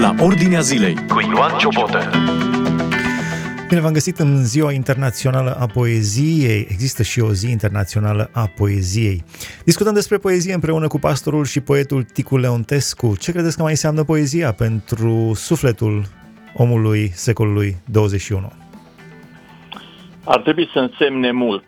la 0.00 0.14
Ordinea 0.20 0.60
Zilei 0.60 0.94
cu 0.94 1.20
Ioan 1.20 1.58
Ciobotă. 1.58 2.10
Bine 3.68 3.80
v-am 3.80 3.92
găsit 3.92 4.18
în 4.18 4.44
Ziua 4.44 4.72
Internațională 4.72 5.56
a 5.60 5.66
Poeziei. 5.66 6.66
Există 6.70 7.02
și 7.02 7.20
o 7.20 7.32
zi 7.32 7.50
internațională 7.50 8.30
a 8.32 8.50
poeziei. 8.56 9.24
Discutăm 9.64 9.94
despre 9.94 10.16
poezie 10.16 10.54
împreună 10.54 10.86
cu 10.86 10.98
pastorul 10.98 11.44
și 11.44 11.60
poetul 11.60 12.02
Ticu 12.02 12.36
Leontescu. 12.36 13.16
Ce 13.20 13.32
credeți 13.32 13.56
că 13.56 13.62
mai 13.62 13.70
înseamnă 13.70 14.04
poezia 14.04 14.52
pentru 14.52 15.32
sufletul 15.34 16.02
omului 16.54 17.10
secolului 17.12 17.76
21? 17.90 18.52
Ar 20.24 20.40
trebui 20.40 20.68
să 20.72 20.78
însemne 20.78 21.32
mult. 21.32 21.64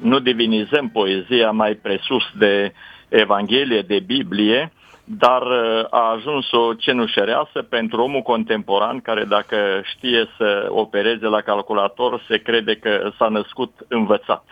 Nu 0.00 0.18
divinizăm 0.18 0.88
poezia 0.88 1.50
mai 1.50 1.74
presus 1.74 2.22
de 2.38 2.72
Evanghelie, 3.08 3.82
de 3.86 4.02
Biblie, 4.06 4.72
dar 5.18 5.42
uh, 5.42 5.84
a 5.90 6.10
ajuns 6.10 6.52
o 6.52 6.74
cenușăreasă 6.74 7.62
pentru 7.68 8.02
omul 8.02 8.22
contemporan 8.22 9.00
care 9.00 9.24
dacă 9.24 9.56
știe 9.84 10.28
să 10.36 10.66
opereze 10.68 11.26
la 11.26 11.40
calculator 11.40 12.24
se 12.28 12.38
crede 12.38 12.76
că 12.76 13.10
s-a 13.18 13.28
născut 13.28 13.72
învățat. 13.88 14.44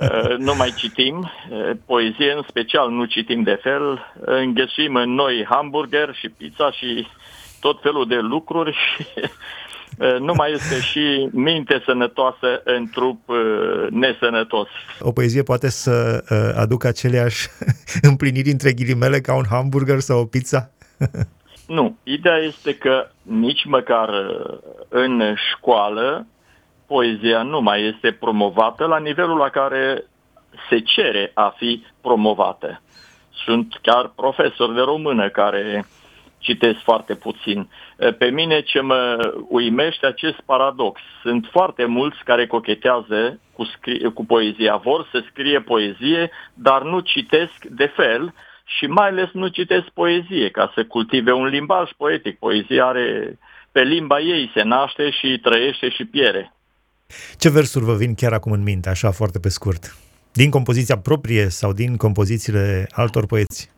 Uh, 0.00 0.36
nu 0.46 0.54
mai 0.54 0.74
citim 0.76 1.30
uh, 1.50 1.70
poezie, 1.86 2.32
în 2.32 2.42
special 2.48 2.90
nu 2.90 3.04
citim 3.04 3.42
de 3.42 3.58
fel, 3.62 4.12
înghesuim 4.20 4.94
în 4.94 5.14
noi 5.14 5.46
hamburger 5.48 6.14
și 6.14 6.28
pizza 6.28 6.70
și 6.70 7.06
tot 7.60 7.80
felul 7.82 8.06
de 8.06 8.18
lucruri 8.18 8.72
și 8.72 9.06
nu 10.20 10.32
mai 10.36 10.52
este 10.52 10.80
și 10.80 11.28
minte 11.32 11.82
sănătoasă 11.84 12.60
în 12.64 12.88
trup 12.92 13.20
nesănătos. 13.90 14.68
O 15.00 15.12
poezie 15.12 15.42
poate 15.42 15.70
să 15.70 16.24
aducă 16.56 16.86
aceleași 16.86 17.48
împliniri 18.10 18.50
între 18.50 18.72
ghilimele 18.72 19.20
ca 19.20 19.34
un 19.34 19.44
hamburger 19.50 19.98
sau 19.98 20.20
o 20.20 20.24
pizza? 20.24 20.70
nu. 21.76 21.96
Ideea 22.02 22.36
este 22.36 22.74
că 22.74 23.08
nici 23.22 23.64
măcar 23.64 24.08
în 24.88 25.34
școală 25.52 26.26
poezia 26.86 27.42
nu 27.42 27.60
mai 27.60 27.84
este 27.94 28.12
promovată 28.12 28.84
la 28.86 28.98
nivelul 28.98 29.36
la 29.36 29.48
care 29.48 30.04
se 30.68 30.78
cere 30.78 31.30
a 31.34 31.54
fi 31.56 31.84
promovată. 32.00 32.82
Sunt 33.44 33.78
chiar 33.82 34.12
profesori 34.16 34.74
de 34.74 34.80
română 34.80 35.28
care 35.28 35.86
citesc 36.42 36.78
foarte 36.78 37.14
puțin. 37.14 37.68
Pe 38.18 38.26
mine 38.26 38.60
ce 38.60 38.80
mă 38.80 39.32
uimește 39.48 40.06
acest 40.06 40.40
paradox. 40.44 41.00
Sunt 41.22 41.48
foarte 41.50 41.84
mulți 41.84 42.18
care 42.24 42.46
cochetează 42.46 43.40
cu, 43.52 43.64
scrie, 43.64 44.08
cu 44.08 44.24
poezia, 44.24 44.76
vor 44.76 45.08
să 45.10 45.24
scrie 45.30 45.60
poezie, 45.60 46.30
dar 46.54 46.82
nu 46.82 47.00
citesc 47.00 47.64
de 47.64 47.92
fel 47.96 48.34
și 48.64 48.86
mai 48.86 49.08
ales 49.08 49.28
nu 49.32 49.46
citesc 49.48 49.88
poezie 49.88 50.50
ca 50.50 50.72
să 50.74 50.84
cultive 50.84 51.32
un 51.32 51.46
limbaj 51.46 51.90
poetic. 51.96 52.38
Poezia 52.38 52.86
are 52.86 53.38
pe 53.72 53.82
limba 53.82 54.20
ei 54.20 54.50
se 54.54 54.62
naște 54.62 55.10
și 55.10 55.38
trăiește 55.42 55.88
și 55.88 56.04
piere. 56.04 56.52
Ce 57.38 57.50
versuri 57.50 57.84
vă 57.84 57.94
vin 57.94 58.14
chiar 58.14 58.32
acum 58.32 58.52
în 58.52 58.62
minte, 58.62 58.88
așa 58.88 59.10
foarte 59.10 59.38
pe 59.38 59.48
scurt? 59.48 59.96
Din 60.32 60.50
compoziția 60.50 60.98
proprie 60.98 61.48
sau 61.48 61.72
din 61.72 61.96
compozițiile 61.96 62.86
altor 62.90 63.26
poeți? 63.26 63.70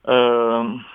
Uh, 0.00 0.94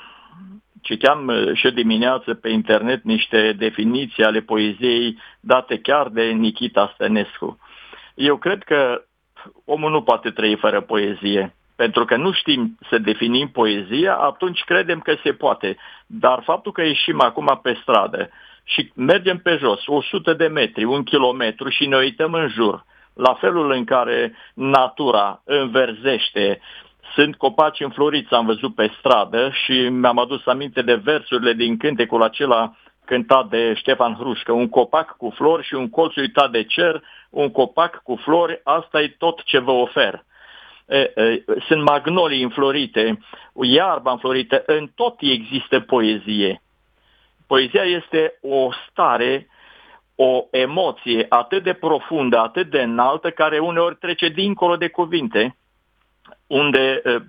Citeam 0.82 1.28
uh, 1.28 1.54
și 1.54 1.72
dimineață 1.72 2.34
pe 2.34 2.50
internet 2.50 3.04
niște 3.04 3.54
definiții 3.58 4.24
ale 4.24 4.40
poeziei 4.40 5.18
date 5.40 5.80
chiar 5.80 6.08
de 6.10 6.24
Nikita 6.24 6.92
Stănescu. 6.94 7.60
Eu 8.14 8.38
cred 8.38 8.64
că 8.64 9.04
omul 9.66 9.92
nu 9.92 10.02
poate 10.02 10.30
trăi 10.30 10.56
fără 10.56 10.82
poezie. 10.82 11.56
Pentru 11.76 12.06
că 12.06 12.16
nu 12.16 12.32
știm 12.32 12.78
să 12.90 12.98
definim 12.98 13.48
poezia, 13.48 14.16
atunci 14.16 14.64
credem 14.64 15.00
că 15.00 15.16
se 15.24 15.34
poate. 15.34 15.78
Dar 16.06 16.42
faptul 16.44 16.72
că 16.72 16.82
ieșim 16.82 17.22
acum 17.22 17.60
pe 17.64 17.78
stradă 17.82 18.30
și 18.64 18.92
mergem 18.96 19.38
pe 19.38 19.58
jos 19.58 19.82
100 19.86 20.34
de 20.34 20.48
metri, 20.48 20.84
un 20.84 21.04
kilometru 21.04 21.70
și 21.70 21.86
ne 21.86 21.96
uităm 21.96 22.34
în 22.34 22.48
jur, 22.48 22.86
la 23.14 23.34
felul 23.34 23.72
în 23.72 23.84
care 23.84 24.36
natura 24.54 25.42
înverzește, 25.46 26.62
sunt 27.14 27.36
copaci 27.36 27.80
înfloriți, 27.80 28.34
am 28.34 28.46
văzut 28.46 28.76
pe 28.76 28.92
stradă 28.98 29.52
și 29.64 29.90
mi-am 29.90 30.18
adus 30.18 30.46
aminte 30.46 30.82
de 30.82 30.96
versurile 30.96 31.54
din 31.54 31.78
cântecul 31.78 32.24
acela 32.24 32.76
cântat 33.06 33.50
de 33.50 33.74
Ștefan 33.74 34.14
Hrușcă. 34.14 34.52
Un 34.52 34.70
copac 34.70 35.18
cu 35.18 35.30
flori 35.36 35.66
și 35.66 35.74
un 35.74 35.90
colț 35.90 36.16
uitat 36.16 36.52
de 36.52 36.64
cer, 36.64 37.04
un 37.30 37.52
copac 37.52 38.02
cu 38.04 38.16
flori, 38.16 38.62
asta 38.64 39.02
e 39.02 39.16
tot 39.18 39.44
ce 39.44 39.60
vă 39.60 39.72
ofer. 39.72 40.24
E, 40.88 40.98
e, 40.98 41.44
sunt 41.68 41.84
magnolii 41.84 42.44
înflorite, 42.44 43.20
iarba 43.62 44.12
înflorită, 44.12 44.64
în 44.66 44.90
tot 44.96 45.16
există 45.20 45.80
poezie. 45.80 46.62
Poezia 47.48 47.84
este 47.84 48.40
o 48.42 48.70
stare, 48.90 49.48
o 50.16 50.46
emoție 50.52 51.26
atât 51.30 51.64
de 51.64 51.74
profundă, 51.74 52.38
atât 52.38 52.70
de 52.70 52.82
înaltă, 52.82 53.30
care 53.30 53.60
uneori 53.60 53.96
trece 53.96 54.28
dincolo 54.28 54.76
de 54.76 54.88
cuvinte 54.88 55.56
unde 56.52 57.02
uh, 57.06 57.22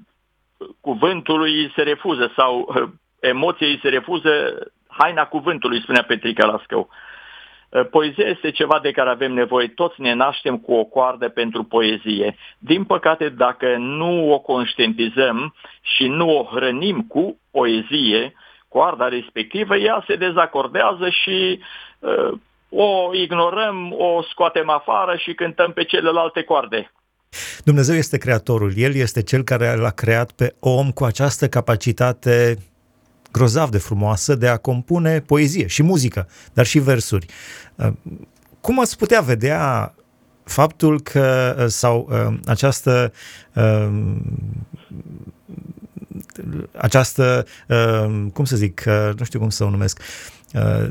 cuvântului 0.80 1.72
se 1.76 1.82
refuză 1.82 2.32
sau 2.36 2.68
uh, 2.68 2.88
emoției 3.20 3.78
se 3.82 3.88
refuză 3.88 4.30
haina 4.86 5.24
cuvântului, 5.24 5.80
spunea 5.82 6.02
Petrica 6.02 6.46
Lascău. 6.46 6.88
Uh, 6.88 7.86
poezia 7.90 8.26
este 8.26 8.50
ceva 8.50 8.78
de 8.82 8.90
care 8.90 9.10
avem 9.10 9.32
nevoie. 9.32 9.68
Toți 9.68 10.00
ne 10.00 10.12
naștem 10.12 10.58
cu 10.58 10.72
o 10.72 10.84
coardă 10.84 11.28
pentru 11.28 11.62
poezie. 11.64 12.36
Din 12.58 12.84
păcate, 12.84 13.28
dacă 13.28 13.76
nu 13.76 14.32
o 14.32 14.38
conștientizăm 14.38 15.54
și 15.82 16.06
nu 16.06 16.38
o 16.38 16.44
hrănim 16.44 17.00
cu 17.00 17.38
poezie, 17.50 18.34
coarda 18.68 19.08
respectivă, 19.08 19.76
ea 19.76 20.04
se 20.06 20.16
dezacordează 20.16 21.08
și 21.08 21.60
uh, 21.98 22.32
o 22.70 23.14
ignorăm, 23.14 23.94
o 23.98 24.22
scoatem 24.22 24.68
afară 24.70 25.16
și 25.16 25.34
cântăm 25.34 25.72
pe 25.72 25.84
celelalte 25.84 26.42
coarde. 26.42 26.92
Dumnezeu 27.64 27.94
este 27.94 28.18
creatorul, 28.18 28.72
El 28.76 28.94
este 28.94 29.22
Cel 29.22 29.44
care 29.44 29.74
l-a 29.74 29.90
creat 29.90 30.30
pe 30.30 30.54
om 30.58 30.90
cu 30.90 31.04
această 31.04 31.48
capacitate 31.48 32.58
grozav 33.32 33.70
de 33.70 33.78
frumoasă 33.78 34.34
de 34.34 34.48
a 34.48 34.56
compune 34.56 35.20
poezie 35.20 35.66
și 35.66 35.82
muzică, 35.82 36.28
dar 36.52 36.66
și 36.66 36.78
versuri. 36.78 37.26
Uh, 37.74 37.92
cum 38.60 38.80
ați 38.80 38.96
putea 38.96 39.20
vedea 39.20 39.94
faptul 40.44 41.00
că, 41.00 41.56
uh, 41.58 41.66
sau 41.66 42.08
uh, 42.10 42.38
această 42.46 43.12
această, 46.76 47.46
cum 48.32 48.44
să 48.44 48.56
zic, 48.56 48.82
nu 49.18 49.24
știu 49.24 49.38
cum 49.38 49.50
să 49.50 49.64
o 49.64 49.70
numesc, 49.70 50.00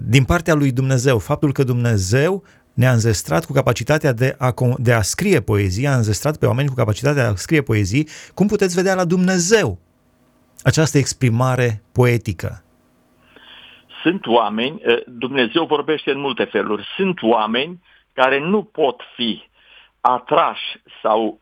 din 0.03 0.23
partea 0.23 0.53
lui 0.53 0.72
Dumnezeu, 0.72 1.19
faptul 1.19 1.52
că 1.53 1.63
Dumnezeu 1.63 2.44
ne-a 2.74 2.92
înzestrat 2.92 3.46
cu 3.46 3.54
capacitatea 3.54 4.14
de 4.14 4.36
a, 4.40 4.54
de 4.78 4.94
a 4.94 5.02
scrie 5.02 5.42
poezie, 5.42 5.88
a 5.88 5.96
înzestrat 5.96 6.38
pe 6.38 6.46
oameni 6.46 6.68
cu 6.68 6.76
capacitatea 6.76 7.24
de 7.24 7.30
a 7.30 7.36
scrie 7.36 7.62
poezii, 7.62 8.08
cum 8.34 8.48
puteți 8.48 8.76
vedea 8.76 8.96
la 8.96 9.06
Dumnezeu 9.06 9.80
această 10.64 10.98
exprimare 10.98 11.82
poetică? 11.94 12.64
Sunt 14.02 14.26
oameni, 14.26 14.82
eh, 14.84 15.02
Dumnezeu 15.06 15.66
vorbește 15.66 16.12
în 16.12 16.20
multe 16.20 16.44
feluri, 16.44 16.88
sunt 16.96 17.22
oameni 17.22 17.80
care 18.14 18.40
nu 18.40 18.64
pot 18.64 19.02
fi 19.16 19.50
atrași 20.02 20.82
sau 21.02 21.40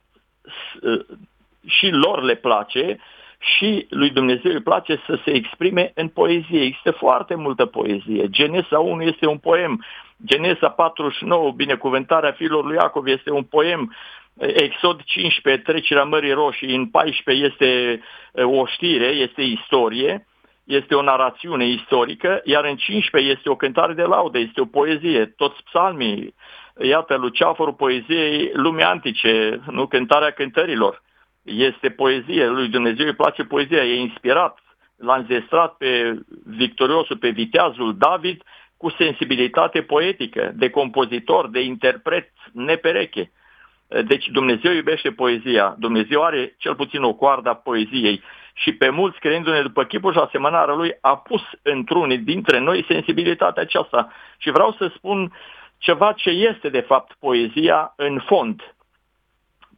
eh, 0.81 1.17
și 1.65 1.89
lor 1.89 2.23
le 2.23 2.35
place 2.35 2.99
și 3.39 3.85
lui 3.89 4.09
Dumnezeu 4.09 4.51
îi 4.51 4.61
place 4.61 5.01
să 5.05 5.19
se 5.25 5.31
exprime 5.31 5.91
în 5.95 6.07
poezie. 6.07 6.61
Există 6.61 6.91
foarte 6.91 7.35
multă 7.35 7.65
poezie. 7.65 8.29
Genesa 8.29 8.79
1 8.79 9.01
este 9.01 9.27
un 9.27 9.37
poem. 9.37 9.85
Genesa 10.25 10.69
49, 10.69 11.51
binecuvântarea 11.51 12.31
fiilor 12.31 12.65
lui 12.65 12.75
Iacov, 12.75 13.07
este 13.07 13.31
un 13.31 13.43
poem. 13.43 13.95
Exod 14.37 15.01
15, 15.03 15.63
trecerea 15.63 16.03
Mării 16.03 16.31
Roșii, 16.31 16.75
în 16.75 16.85
14 16.85 17.45
este 17.45 18.01
o 18.33 18.65
știre, 18.65 19.05
este 19.05 19.41
istorie, 19.41 20.27
este 20.63 20.95
o 20.95 21.01
narațiune 21.01 21.67
istorică, 21.67 22.41
iar 22.43 22.65
în 22.65 22.75
15 22.75 23.31
este 23.31 23.49
o 23.49 23.55
cântare 23.55 23.93
de 23.93 24.03
laudă, 24.03 24.37
este 24.37 24.61
o 24.61 24.65
poezie. 24.65 25.25
Toți 25.25 25.63
psalmii, 25.63 26.33
iată, 26.81 27.15
luceafărul 27.15 27.73
poeziei 27.73 28.51
lumii 28.53 28.83
antice, 28.83 29.59
nu 29.69 29.87
cântarea 29.87 30.31
cântărilor 30.31 31.01
este 31.43 31.89
poezie, 31.89 32.47
lui 32.47 32.67
Dumnezeu 32.67 33.05
îi 33.05 33.15
place 33.15 33.43
poezia, 33.43 33.83
e 33.85 33.99
inspirat, 33.99 34.59
l-a 34.97 35.15
înzestrat 35.15 35.77
pe 35.77 36.19
victoriosul, 36.45 37.17
pe 37.17 37.29
viteazul 37.29 37.97
David 37.97 38.41
cu 38.77 38.89
sensibilitate 38.89 39.81
poetică, 39.81 40.51
de 40.55 40.69
compozitor, 40.69 41.49
de 41.49 41.61
interpret 41.61 42.31
nepereche. 42.53 43.31
Deci 44.05 44.27
Dumnezeu 44.27 44.71
iubește 44.71 45.11
poezia, 45.11 45.75
Dumnezeu 45.79 46.23
are 46.23 46.55
cel 46.57 46.75
puțin 46.75 47.03
o 47.03 47.13
coardă 47.13 47.49
a 47.49 47.55
poeziei 47.55 48.21
și 48.53 48.73
pe 48.73 48.89
mulți, 48.89 49.19
crezându-ne 49.19 49.61
după 49.61 49.83
chipul 49.83 50.13
și 50.13 50.19
asemănarea 50.19 50.73
lui, 50.73 50.97
a 51.01 51.17
pus 51.17 51.41
într-unii 51.61 52.17
dintre 52.17 52.59
noi 52.59 52.85
sensibilitatea 52.87 53.61
aceasta. 53.61 54.11
Și 54.37 54.51
vreau 54.51 54.75
să 54.77 54.91
spun 54.95 55.33
ceva 55.77 56.13
ce 56.13 56.29
este 56.29 56.69
de 56.69 56.79
fapt 56.79 57.15
poezia 57.19 57.93
în 57.95 58.19
fond 58.25 58.61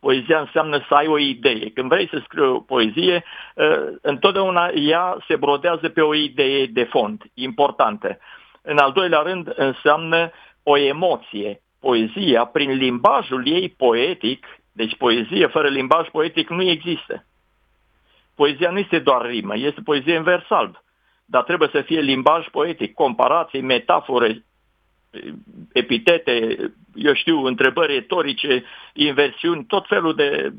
Poezia 0.02 0.40
înseamnă 0.40 0.86
să 0.88 0.94
ai 0.94 1.08
o 1.08 1.18
idee. 1.18 1.70
Când 1.70 1.90
vrei 1.90 2.08
să 2.08 2.22
scrii 2.24 2.44
o 2.44 2.60
poezie, 2.60 3.24
uh, 3.56 3.94
întotdeauna 4.02 4.68
ea 4.68 5.18
se 5.28 5.36
brodează 5.36 5.90
pe 5.90 6.02
o 6.02 6.16
idee 6.16 6.66
de 6.66 6.84
fond, 6.84 7.22
importantă. 7.34 8.18
În 8.62 8.78
al 8.78 8.92
doilea 8.92 9.20
rând, 9.20 9.54
înseamnă 9.56 10.32
o 10.64 10.78
emoție. 10.78 11.62
Poezia, 11.80 12.46
prin 12.46 12.72
limbajul 12.72 13.48
ei 13.48 13.70
poetic, 13.70 14.46
deci 14.72 14.98
poezie 14.98 15.48
fără 15.48 15.68
limbaj 15.68 16.08
poetic 16.08 16.50
nu 16.50 16.62
există. 16.62 17.26
Poezia 18.36 18.70
nu 18.70 18.80
este 18.80 19.00
doar 19.00 19.26
rimă, 19.26 19.58
este 19.58 19.82
poezie 19.82 20.18
în 20.18 20.24
vers 20.24 20.50
alb. 20.50 20.76
Dar 21.26 21.44
trebuie 21.44 21.70
să 21.72 21.82
fie 21.82 22.00
limbaj 22.00 22.48
poetic, 22.48 22.94
comparații, 22.94 23.62
metafore, 23.62 24.46
epitete, 25.72 26.58
eu 26.96 27.14
știu, 27.14 27.44
întrebări 27.44 27.94
retorice, 27.94 28.64
inversiuni, 28.94 29.66
tot 29.66 29.88
felul 29.88 30.16
de, 30.16 30.54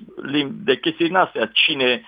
de 0.65 0.79
chestii 0.79 1.09
în 1.09 1.15
astea. 1.15 1.51
Cine 1.53 2.03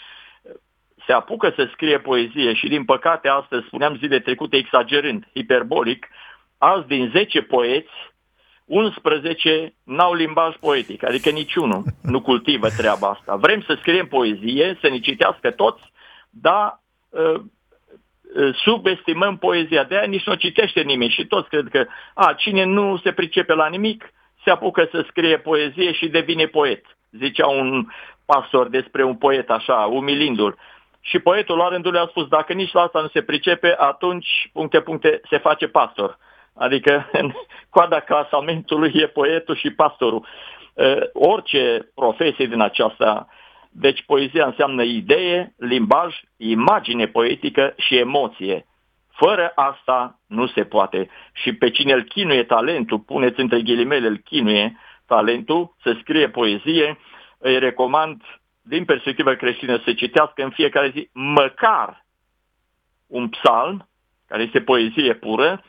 se 1.07 1.13
apucă 1.13 1.53
să 1.57 1.69
scrie 1.73 1.99
poezie 1.99 2.55
și, 2.55 2.69
din 2.69 2.85
păcate, 2.85 3.29
astăzi, 3.29 3.67
spuneam 3.67 3.97
zile 3.97 4.21
trecute, 4.21 4.57
exagerând, 4.57 5.29
hiperbolic, 5.35 6.09
azi 6.59 6.87
din 6.87 7.11
10 7.15 7.43
poeți, 7.43 7.93
11 8.65 9.75
n-au 9.85 10.15
limbaj 10.15 10.57
poetic, 10.57 11.05
adică 11.05 11.31
niciunul 11.31 11.85
nu 12.03 12.21
cultivă 12.21 12.69
treaba 12.69 13.09
asta. 13.09 13.37
Vrem 13.37 13.63
să 13.63 13.77
scriem 13.81 14.07
poezie, 14.07 14.79
să 14.81 14.89
ne 14.89 14.99
citească 14.99 15.51
toți, 15.51 15.83
dar 16.31 16.83
uh, 17.09 17.21
uh, 17.21 17.41
subestimăm 18.55 19.37
poezia. 19.37 19.85
De 19.85 19.97
aia 19.97 20.07
nici 20.07 20.25
nu 20.25 20.33
o 20.33 20.37
citește 20.37 20.81
nimeni 20.81 21.11
și 21.11 21.27
toți 21.27 21.49
cred 21.49 21.69
că 21.71 21.87
a, 22.15 22.33
cine 22.33 22.65
nu 22.65 22.97
se 22.97 23.13
pricepe 23.13 23.55
la 23.55 23.67
nimic, 23.67 24.13
se 24.45 24.51
apucă 24.51 24.89
să 24.91 25.05
scrie 25.09 25.39
poezie 25.39 25.93
și 25.93 26.09
devine 26.09 26.47
poet. 26.47 26.85
Zicea 27.11 27.47
un 27.47 27.87
pastor 28.27 28.69
despre 28.69 29.05
un 29.05 29.17
poet 29.17 29.51
așa, 29.51 29.75
umilindu-l. 29.75 30.57
Și 31.01 31.19
poetul 31.19 31.57
la 31.57 31.69
rândul 31.69 31.97
a 31.97 32.07
spus, 32.07 32.29
dacă 32.29 32.53
nici 32.53 32.73
la 32.73 32.81
asta 32.81 33.01
nu 33.01 33.09
se 33.09 33.23
pricepe, 33.23 33.75
atunci, 33.79 34.51
puncte, 34.53 34.81
puncte, 34.81 35.21
se 35.31 35.39
face 35.39 35.67
pastor. 35.67 36.19
Adică 36.55 37.09
în 37.13 37.33
coada 37.71 38.01
clasamentului 38.01 38.93
e 38.95 39.07
poetul 39.07 39.57
și 39.57 39.71
pastorul. 39.71 40.27
Orice 41.13 41.89
profesie 41.95 42.47
din 42.47 42.61
aceasta, 42.61 43.29
deci 43.77 44.05
poezia 44.07 44.47
înseamnă 44.47 44.83
idee, 44.83 45.55
limbaj, 45.59 46.21
imagine 46.37 47.07
poetică 47.07 47.75
și 47.77 47.97
emoție. 47.97 48.67
Fără 49.11 49.53
asta 49.55 50.21
nu 50.27 50.47
se 50.47 50.65
poate. 50.65 51.09
Și 51.33 51.53
pe 51.53 51.71
cine 51.71 51.93
îl 51.93 52.03
chinuie 52.03 52.45
talentul, 52.45 52.99
puneți 52.99 53.41
între 53.41 53.63
ghilimele, 53.63 54.07
îl 54.07 54.17
chinuie 54.17 54.79
talentul, 55.07 55.75
să 55.83 55.97
scrie 56.01 56.29
poezie, 56.29 56.99
îi 57.39 57.59
recomand 57.59 58.23
din 58.63 58.85
perspectivă 58.85 59.35
creștină 59.35 59.81
să 59.85 59.93
citească 59.93 60.43
în 60.43 60.51
fiecare 60.51 60.91
zi 60.91 61.09
măcar 61.13 62.05
un 63.07 63.29
psalm, 63.29 63.89
care 64.27 64.43
este 64.43 64.61
poezie 64.61 65.15
pură, 65.15 65.65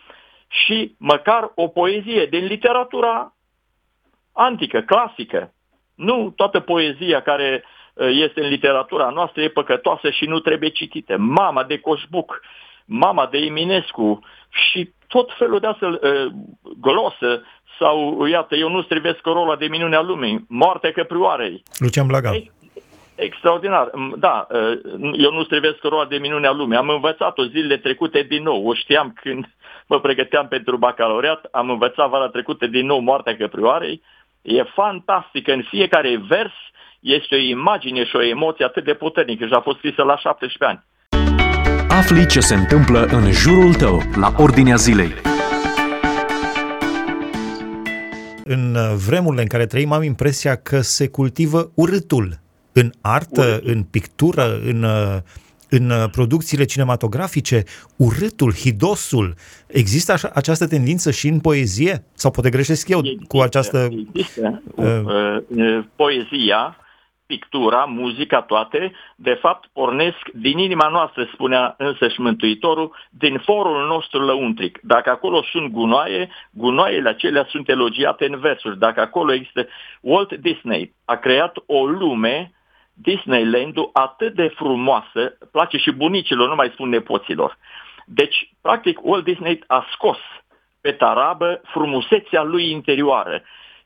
și 0.47 0.95
măcar 0.99 1.51
o 1.55 1.67
poezie 1.67 2.25
din 2.25 2.45
literatura 2.45 3.35
antică, 4.33 4.81
clasică. 4.81 5.53
Nu 5.95 6.33
toată 6.35 6.59
poezia 6.59 7.21
care 7.21 7.63
uh, 7.63 7.73
este 7.95 8.41
în 8.41 8.49
literatura 8.49 9.09
noastră 9.09 9.41
e 9.41 9.49
păcătoasă 9.49 10.09
și 10.09 10.25
nu 10.25 10.39
trebuie 10.39 10.69
citită. 10.69 11.17
Mama 11.17 11.63
de 11.63 11.77
Coșbuc, 11.77 12.41
mama 12.85 13.27
de 13.31 13.37
Eminescu 13.37 14.19
și 14.49 14.89
tot 15.07 15.29
felul 15.37 15.59
de 15.59 15.67
astfel 15.67 15.99
uh, 16.03 16.31
glosă 16.81 17.43
sau, 17.79 18.25
iată, 18.25 18.55
eu 18.55 18.69
nu 18.69 18.81
strivesc 18.81 19.19
corola 19.19 19.55
de 19.55 19.65
minunea 19.65 20.01
lumii, 20.01 20.45
moartea 20.47 20.91
căprioarei. 20.91 21.63
Lucian 21.77 22.07
Blaga. 22.07 22.31
Extraordinar. 23.15 23.91
Da, 24.15 24.47
ă, 24.51 24.77
eu 25.17 25.31
nu 25.31 25.43
strivesc 25.43 25.83
roa 25.83 26.05
de 26.05 26.17
minunea 26.17 26.51
lumii. 26.51 26.77
Am 26.77 26.89
învățat-o 26.89 27.45
zilele 27.45 27.77
trecute 27.77 28.21
din 28.21 28.43
nou. 28.43 28.67
O 28.67 28.73
știam 28.73 29.13
când 29.21 29.45
mă 29.87 29.99
pregăteam 29.99 30.47
pentru 30.47 30.77
bacalaureat. 30.77 31.47
Am 31.51 31.69
învățat 31.69 32.09
vara 32.09 32.27
trecută 32.27 32.67
din 32.67 32.85
nou 32.85 32.99
Moartea 32.99 33.35
Căprioarei. 33.35 34.01
E 34.41 34.63
fantastic. 34.63 35.47
În 35.47 35.61
fiecare 35.69 36.21
vers 36.27 36.53
este 37.05 37.35
o 37.35 37.37
imagine 37.37 38.05
și 38.05 38.15
o 38.15 38.23
emoție 38.23 38.65
atât 38.65 38.83
de 38.83 38.93
puternică 38.93 39.45
și 39.45 39.53
a 39.53 39.59
fost 39.59 39.77
scrisă 39.77 40.03
la 40.03 40.17
17 40.17 40.63
ani. 40.63 40.83
Afli 41.89 42.27
ce 42.27 42.39
se 42.39 42.55
întâmplă 42.55 42.99
în 43.05 43.31
jurul 43.31 43.73
tău, 43.73 44.01
la 44.15 44.33
ordinea 44.37 44.75
zilei. 44.75 45.13
În 48.43 48.77
vremurile 49.07 49.41
în 49.41 49.47
care 49.47 49.65
trăim 49.65 49.91
am 49.91 50.03
impresia 50.03 50.55
că 50.55 50.79
se 50.81 51.07
cultivă 51.09 51.71
urâtul 51.75 52.39
în 52.71 52.89
artă, 53.01 53.59
în 53.63 53.83
pictură, 53.83 54.59
în, 54.65 54.83
uh, 54.83 55.17
în 55.69 55.89
uh, 55.89 56.09
producțiile 56.11 56.63
cinematografice, 56.63 57.63
urâtul, 57.95 58.53
hidosul. 58.53 59.33
Există 59.67 60.11
așa, 60.11 60.31
această 60.33 60.67
tendință 60.67 61.11
și 61.11 61.27
în 61.27 61.39
poezie? 61.39 62.03
Sau 62.13 62.31
poate 62.31 62.49
greșesc 62.49 62.89
eu 62.89 62.99
există, 62.99 63.25
cu 63.27 63.37
această... 63.37 63.89
Există. 64.13 64.61
Uh, 64.75 64.85
uh, 65.47 65.83
poezia, 65.95 66.77
pictura, 67.25 67.85
muzica, 67.85 68.41
toate, 68.41 68.91
de 69.15 69.33
fapt, 69.33 69.69
pornesc 69.73 70.29
din 70.33 70.57
inima 70.57 70.87
noastră, 70.87 71.29
spunea 71.33 71.75
însăși 71.77 72.21
Mântuitorul, 72.21 72.95
din 73.09 73.37
forul 73.37 73.87
nostru 73.87 74.19
lăuntric. 74.19 74.79
Dacă 74.81 75.09
acolo 75.09 75.43
sunt 75.43 75.71
gunoaie, 75.71 76.29
gunoaiele 76.51 77.09
acelea 77.09 77.45
sunt 77.49 77.69
elogiate 77.69 78.25
în 78.25 78.39
versuri. 78.39 78.77
Dacă 78.77 79.01
acolo 79.01 79.33
există... 79.33 79.67
Walt 80.01 80.33
Disney 80.33 80.93
a 81.05 81.15
creat 81.15 81.57
o 81.65 81.85
lume 81.85 82.51
Disneyland-ul 82.93 83.89
atât 83.93 84.33
de 84.33 84.47
frumoasă, 84.47 85.37
place 85.51 85.77
și 85.77 85.91
bunicilor, 85.91 86.49
nu 86.49 86.55
mai 86.55 86.69
spun 86.73 86.89
nepoților. 86.89 87.57
Deci, 88.05 88.49
practic, 88.61 88.99
Walt 89.01 89.23
Disney 89.23 89.63
a 89.67 89.85
scos 89.91 90.17
pe 90.81 90.91
tarabă 90.91 91.61
frumusețea 91.63 92.43
lui 92.43 92.71
interioară. 92.71 93.41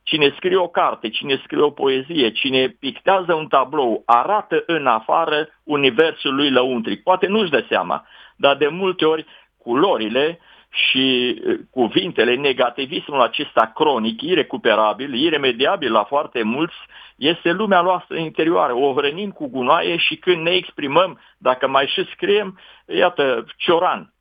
Cine 0.09 0.33
scrie 0.35 0.57
o 0.57 0.67
carte, 0.67 1.09
cine 1.09 1.41
scrie 1.43 1.61
o 1.61 1.69
poezie, 1.69 2.31
cine 2.31 2.67
pictează 2.67 3.33
un 3.33 3.47
tablou, 3.47 4.03
arată 4.05 4.63
în 4.65 4.87
afară 4.87 5.47
universul 5.63 6.35
lui 6.35 6.49
lăuntric. 6.51 7.03
Poate 7.03 7.27
nu-și 7.27 7.49
dă 7.49 7.65
seama, 7.69 8.05
dar 8.35 8.55
de 8.55 8.67
multe 8.67 9.05
ori 9.05 9.25
culorile 9.57 10.39
și 10.69 11.35
cuvintele, 11.71 12.35
negativismul 12.35 13.21
acesta 13.21 13.71
cronic, 13.75 14.21
irecuperabil, 14.21 15.13
iremediabil 15.13 15.91
la 15.91 16.03
foarte 16.03 16.43
mulți, 16.43 16.75
este 17.15 17.51
lumea 17.51 17.81
noastră 17.81 18.17
interioară. 18.17 18.73
O 18.73 18.93
hrănim 18.93 19.31
cu 19.31 19.49
gunoaie 19.49 19.97
și 19.97 20.15
când 20.15 20.41
ne 20.41 20.51
exprimăm, 20.51 21.19
dacă 21.37 21.67
mai 21.67 21.87
și 21.87 22.09
scriem, 22.11 22.59
iată, 22.85 23.45
Cioran, 23.57 24.13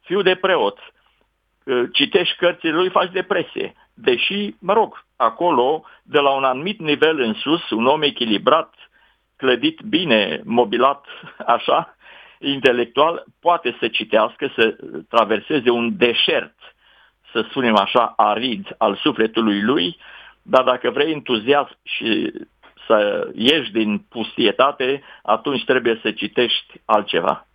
fiu 0.00 0.22
de 0.22 0.34
preot, 0.34 0.78
citești 1.92 2.36
cărțile 2.36 2.72
lui, 2.72 2.90
faci 2.90 3.10
depresie. 3.10 3.74
Deși, 4.02 4.54
mă 4.58 4.72
rog, 4.72 5.04
acolo, 5.16 5.84
de 6.02 6.18
la 6.18 6.30
un 6.30 6.44
anumit 6.44 6.80
nivel 6.80 7.20
în 7.20 7.34
sus, 7.34 7.70
un 7.70 7.86
om 7.86 8.02
echilibrat, 8.02 8.74
clădit 9.36 9.80
bine, 9.80 10.40
mobilat 10.44 11.04
așa, 11.56 11.96
intelectual, 12.38 13.24
poate 13.40 13.76
să 13.80 13.88
citească, 13.88 14.52
să 14.56 14.76
traverseze 15.08 15.70
un 15.70 15.96
deșert, 15.96 16.54
să 17.32 17.44
spunem 17.48 17.76
așa, 17.76 18.12
arid 18.16 18.74
al 18.78 18.96
sufletului 18.96 19.62
lui, 19.62 19.96
dar 20.42 20.64
dacă 20.64 20.90
vrei 20.90 21.12
entuziasm 21.12 21.76
și 21.82 22.32
să 22.86 23.28
ieși 23.34 23.72
din 23.72 24.04
pustietate, 24.08 25.02
atunci 25.22 25.64
trebuie 25.64 25.98
să 26.02 26.10
citești 26.10 26.80
altceva. 26.84 27.46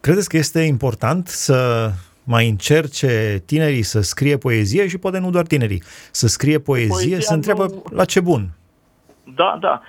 Credeți 0.00 0.28
că 0.28 0.36
este 0.36 0.60
important 0.60 1.26
să 1.26 1.90
mai 2.28 2.48
încerce 2.48 3.42
tinerii 3.46 3.82
să 3.82 4.00
scrie 4.00 4.36
poezie 4.36 4.88
și 4.88 4.98
poate 4.98 5.18
nu 5.18 5.30
doar 5.30 5.46
tinerii, 5.46 5.82
să 6.10 6.26
scrie 6.26 6.58
poezie, 6.58 6.88
Poezia 6.88 7.20
să 7.20 7.34
întreabă 7.34 7.66
nu... 7.66 7.82
la 7.90 8.04
ce 8.04 8.20
bun. 8.20 8.48
Da, 9.34 9.58
da. 9.60 9.82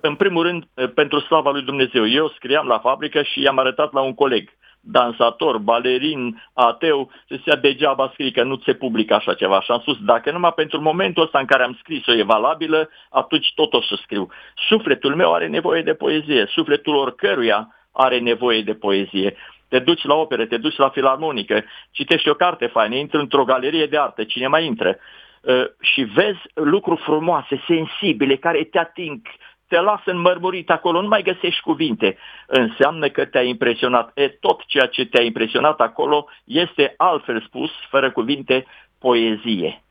În 0.00 0.14
primul 0.14 0.42
rând, 0.42 0.64
pentru 0.94 1.18
slava 1.20 1.50
lui 1.50 1.62
Dumnezeu. 1.62 2.08
Eu 2.08 2.28
scriam 2.28 2.66
la 2.66 2.78
fabrică 2.78 3.22
și 3.22 3.40
i-am 3.40 3.58
arătat 3.58 3.92
la 3.92 4.00
un 4.00 4.14
coleg 4.14 4.48
dansator, 4.80 5.58
balerin, 5.58 6.42
ateu, 6.52 7.10
și 7.28 7.36
zicea 7.36 7.56
degeaba 7.56 8.10
scrii 8.12 8.32
că 8.32 8.42
nu 8.42 8.60
se 8.64 8.72
publică 8.72 9.14
așa 9.14 9.34
ceva. 9.34 9.60
Și 9.60 9.70
am 9.70 9.80
spus, 9.80 9.96
dacă 10.04 10.30
numai 10.30 10.52
pentru 10.56 10.80
momentul 10.80 11.22
ăsta 11.22 11.38
în 11.38 11.44
care 11.44 11.62
am 11.62 11.76
scris-o 11.80 12.14
e 12.14 12.22
valabilă, 12.22 12.88
atunci 13.10 13.52
tot 13.54 13.72
o 13.72 13.82
să 13.82 13.98
scriu. 14.02 14.28
Sufletul 14.68 15.14
meu 15.14 15.34
are 15.34 15.46
nevoie 15.46 15.82
de 15.82 15.94
poezie, 15.94 16.46
sufletul 16.54 16.94
oricăruia 16.94 17.74
are 17.92 18.18
nevoie 18.18 18.62
de 18.62 18.74
poezie. 18.74 19.36
Te 19.68 19.78
duci 19.78 20.04
la 20.04 20.14
operă, 20.14 20.46
te 20.46 20.56
duci 20.56 20.76
la 20.76 20.88
filarmonică, 20.88 21.64
citești 21.90 22.28
o 22.28 22.34
carte 22.34 22.66
faină, 22.66 22.94
intri 22.94 23.20
într-o 23.20 23.44
galerie 23.44 23.86
de 23.86 23.98
artă, 23.98 24.24
cine 24.24 24.46
mai 24.46 24.64
intră, 24.64 24.96
uh, 25.40 25.64
și 25.80 26.02
vezi 26.02 26.40
lucruri 26.54 27.00
frumoase, 27.00 27.62
sensibile, 27.66 28.36
care 28.36 28.64
te 28.64 28.78
ating, 28.78 29.20
te 29.68 29.80
lasă 29.80 30.10
înmărmurit 30.10 30.70
acolo, 30.70 31.00
nu 31.00 31.08
mai 31.08 31.22
găsești 31.22 31.60
cuvinte. 31.60 32.16
Înseamnă 32.46 33.08
că 33.08 33.24
te-a 33.24 33.42
impresionat. 33.42 34.10
E, 34.14 34.28
tot 34.28 34.64
ceea 34.66 34.86
ce 34.86 35.04
te-a 35.04 35.22
impresionat 35.22 35.80
acolo 35.80 36.26
este, 36.44 36.94
altfel 36.96 37.40
spus, 37.46 37.70
fără 37.88 38.10
cuvinte, 38.10 38.66
poezie. 38.98 39.82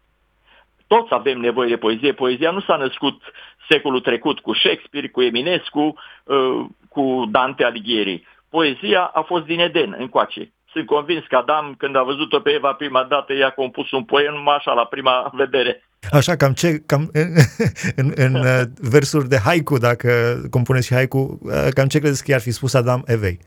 toți 0.88 1.14
avem 1.14 1.40
nevoie 1.40 1.70
de 1.70 1.78
poezie. 1.78 2.14
Poezia 2.14 2.52
nu 2.52 2.62
s-a 2.62 2.76
născut 2.76 3.22
secolul 3.70 4.02
trecut 4.02 4.40
cu 4.40 4.54
Shakespeare, 4.54 5.08
cu 5.08 5.22
Eminescu, 5.22 5.94
uh, 6.24 6.66
cu 6.90 7.26
Dante 7.30 7.64
Alighieri. 7.64 8.28
Poezia 8.58 9.04
a 9.14 9.22
fost 9.22 9.46
din 9.46 9.60
Eden 9.60 9.96
încoace. 10.00 10.54
Sunt 10.72 10.86
convins 10.86 11.24
că 11.30 11.36
Adam, 11.36 11.76
când 11.78 11.96
a 11.96 12.04
văzut-o 12.04 12.40
pe 12.40 12.52
Eva 12.52 12.72
prima 12.74 13.04
dată, 13.04 13.34
i-a 13.34 13.50
compus 13.50 13.92
un 13.92 14.04
poem 14.04 14.48
așa 14.48 14.74
la 14.74 14.86
prima 14.86 15.32
vedere. 15.34 15.84
Așa, 16.12 16.36
cam 16.36 16.54
ce, 16.54 16.84
cam, 16.86 17.12
în, 18.02 18.12
în 18.16 18.34
uh, 18.36 18.62
versuri 18.92 19.28
de 19.28 19.38
haiku, 19.46 19.78
dacă 19.78 20.12
compuneți 20.50 20.88
și 20.88 20.94
haiku, 20.94 21.40
uh, 21.42 21.68
cam 21.74 21.88
ce 21.88 22.00
credeți 22.00 22.24
că 22.24 22.32
i-ar 22.32 22.42
fi 22.42 22.52
spus 22.52 22.74
Adam 22.74 23.04
Evei? 23.06 23.40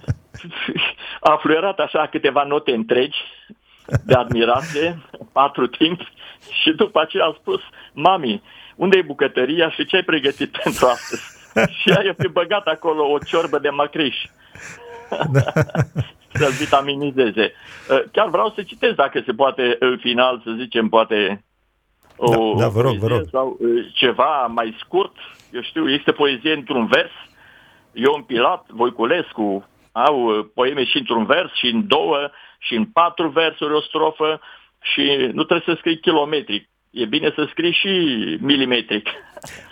a 1.30 1.38
fluierat 1.40 1.78
așa 1.78 2.08
câteva 2.10 2.44
note 2.44 2.72
întregi 2.72 3.18
de 4.04 4.14
admirație, 4.14 4.98
patru 5.38 5.66
timp, 5.66 6.00
și 6.62 6.70
după 6.70 7.00
aceea 7.00 7.24
a 7.24 7.36
spus, 7.40 7.60
mami, 7.92 8.42
unde 8.74 8.96
e 8.96 9.02
bucătăria 9.02 9.70
și 9.70 9.86
ce 9.86 9.96
ai 9.96 10.02
pregătit 10.02 10.50
pentru 10.62 10.86
astăzi? 10.86 11.35
și 11.78 11.90
ea 11.90 12.02
i-a 12.04 12.14
fi 12.18 12.28
băgat 12.28 12.66
acolo 12.66 13.10
o 13.10 13.18
ciorbă 13.18 13.58
de 13.58 13.68
macriș. 13.68 14.16
Da. 15.32 15.40
Să-l 16.38 16.52
vitaminizeze. 16.58 17.52
Uh, 17.90 18.02
chiar 18.12 18.28
vreau 18.28 18.52
să 18.54 18.62
citesc 18.62 18.94
dacă 18.94 19.22
se 19.26 19.32
poate 19.32 19.76
în 19.78 19.98
final, 20.00 20.40
să 20.44 20.50
zicem, 20.58 20.88
poate 20.88 21.44
o, 22.16 22.54
da, 22.54 22.60
da, 22.60 22.68
vă 22.68 22.80
rog, 22.80 22.96
vă 22.96 23.06
rog. 23.06 23.22
sau 23.30 23.56
uh, 23.60 23.86
ceva 23.94 24.46
mai 24.46 24.76
scurt. 24.84 25.12
Eu 25.52 25.62
știu, 25.62 25.90
este 25.90 26.12
poezie 26.12 26.52
într-un 26.52 26.86
vers. 26.86 27.12
Ion 27.92 28.22
Pilat, 28.22 28.66
Voiculescu 28.68 29.68
au 29.92 30.24
uh, 30.24 30.46
poeme 30.54 30.84
și 30.84 30.96
într-un 30.96 31.26
vers, 31.26 31.52
și 31.52 31.66
în 31.66 31.86
două, 31.86 32.30
și 32.58 32.74
în 32.74 32.84
patru 32.84 33.28
versuri 33.28 33.74
o 33.74 33.80
strofă 33.80 34.40
și 34.80 35.30
nu 35.32 35.42
trebuie 35.44 35.74
să 35.74 35.76
scrii 35.78 36.00
kilometric. 36.00 36.68
E 36.90 37.04
bine 37.04 37.32
să 37.34 37.46
scrii 37.50 37.72
și 37.72 37.88
milimetric. 38.40 39.08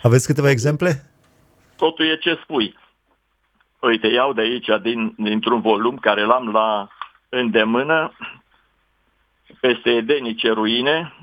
Aveți 0.01 0.27
câteva 0.27 0.49
exemple? 0.49 1.14
Totul 1.77 2.05
e 2.05 2.17
ce 2.17 2.39
spui. 2.43 2.77
Uite, 3.79 4.07
iau 4.07 4.33
de 4.33 4.41
aici, 4.41 4.69
din, 4.81 5.13
dintr-un 5.17 5.61
volum 5.61 5.97
care 5.97 6.21
l-am 6.21 6.51
la 6.51 6.87
îndemână, 7.29 8.11
peste 9.59 9.89
edenice 9.89 10.51
ruine. 10.51 11.13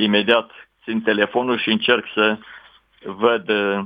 Imediat 0.00 0.50
țin 0.84 1.02
telefonul 1.02 1.58
și 1.58 1.70
încerc 1.70 2.04
să 2.14 2.38
văd 3.04 3.48
uh, 3.48 3.82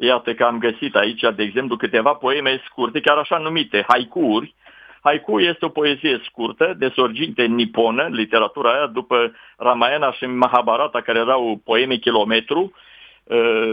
Iată 0.00 0.34
că 0.34 0.44
am 0.44 0.58
găsit 0.58 0.94
aici, 0.94 1.20
de 1.34 1.42
exemplu, 1.42 1.76
câteva 1.76 2.12
poeme 2.12 2.62
scurte, 2.66 3.00
chiar 3.00 3.16
așa 3.16 3.38
numite, 3.38 3.84
haikuuri. 3.88 4.54
Haiku 5.00 5.40
este 5.40 5.64
o 5.64 5.68
poezie 5.68 6.20
scurtă, 6.24 6.74
de 6.76 6.92
sorginte 6.94 7.44
niponă, 7.44 8.08
literatura 8.10 8.72
aia, 8.72 8.86
după 8.86 9.32
Ramayana 9.56 10.12
și 10.12 10.26
Mahabharata, 10.26 11.00
care 11.00 11.18
erau 11.18 11.60
poeme 11.64 11.96
kilometru. 11.96 12.60
Uh, 12.60 12.72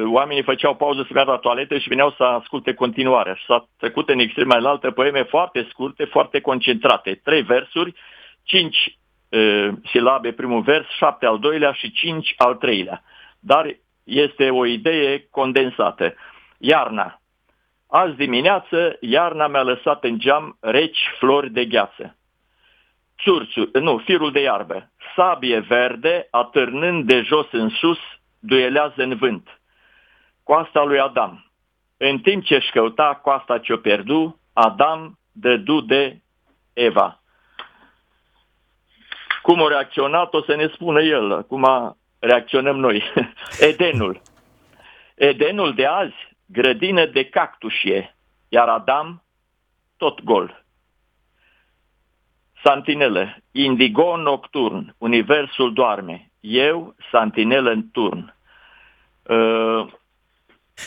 oamenii 0.05 0.43
făceau 0.43 0.75
pauză 0.75 1.01
să 1.01 1.09
meargă 1.13 1.31
la 1.31 1.37
toaletă 1.37 1.77
și 1.77 1.89
veneau 1.89 2.13
să 2.17 2.23
asculte 2.23 2.73
continuarea. 2.73 3.33
Și 3.33 3.45
s-a 3.45 3.67
trecut 3.77 4.09
în 4.09 4.19
extrema 4.19 4.55
altă 4.55 4.91
poeme 4.91 5.23
foarte 5.23 5.67
scurte, 5.69 6.05
foarte 6.05 6.41
concentrate. 6.41 7.19
Trei 7.23 7.41
versuri, 7.41 7.93
cinci 8.43 8.97
uh, 9.29 9.67
silabe 9.85 10.31
primul 10.31 10.61
vers, 10.61 10.87
șapte 10.97 11.25
al 11.25 11.39
doilea 11.39 11.71
și 11.71 11.91
cinci 11.91 12.33
al 12.37 12.55
treilea. 12.55 13.03
Dar 13.39 13.75
este 14.03 14.49
o 14.49 14.65
idee 14.65 15.27
condensată. 15.29 16.13
Iarna. 16.57 17.21
Azi 17.89 18.15
dimineață, 18.15 18.97
iarna 18.99 19.47
mi-a 19.47 19.61
lăsat 19.63 20.03
în 20.03 20.19
geam 20.19 20.57
reci 20.59 20.99
flori 21.17 21.49
de 21.49 21.65
gheață. 21.65 22.15
Țurțu, 23.23 23.69
nu, 23.73 23.97
firul 23.97 24.31
de 24.31 24.41
iarbă. 24.41 24.91
Sabie 25.15 25.59
verde, 25.59 26.27
atârnând 26.31 27.05
de 27.05 27.21
jos 27.21 27.47
în 27.51 27.69
sus, 27.69 27.99
duelează 28.41 29.03
în 29.03 29.15
vânt. 29.15 29.61
Coasta 30.43 30.83
lui 30.83 30.99
Adam. 30.99 31.51
În 31.97 32.19
timp 32.19 32.43
ce 32.43 32.55
își 32.55 32.71
căuta 32.71 33.19
coasta 33.23 33.59
ce-o 33.59 33.77
pierdu, 33.77 34.39
Adam 34.53 35.19
dădu 35.31 35.81
de 35.81 36.21
Eva. 36.73 37.21
Cum 39.41 39.63
a 39.63 39.67
reacționat, 39.67 40.33
o 40.33 40.41
să 40.43 40.55
ne 40.55 40.67
spună 40.67 41.01
el. 41.01 41.31
Acum 41.31 41.97
reacționăm 42.19 42.77
noi. 42.77 43.03
Edenul. 43.69 44.21
Edenul 45.15 45.73
de 45.73 45.85
azi, 45.85 46.15
grădină 46.45 47.05
de 47.05 47.29
cactușie, 47.29 48.15
iar 48.49 48.69
Adam 48.69 49.23
tot 49.97 50.23
gol. 50.23 50.65
Santinelă, 52.63 53.37
indigo 53.51 54.17
nocturn, 54.17 54.95
universul 54.97 55.73
doarme, 55.73 56.30
eu, 56.41 56.95
santinelă 57.11 57.69
în 57.71 57.85
turn. 57.91 58.35
Uh, 59.23 59.93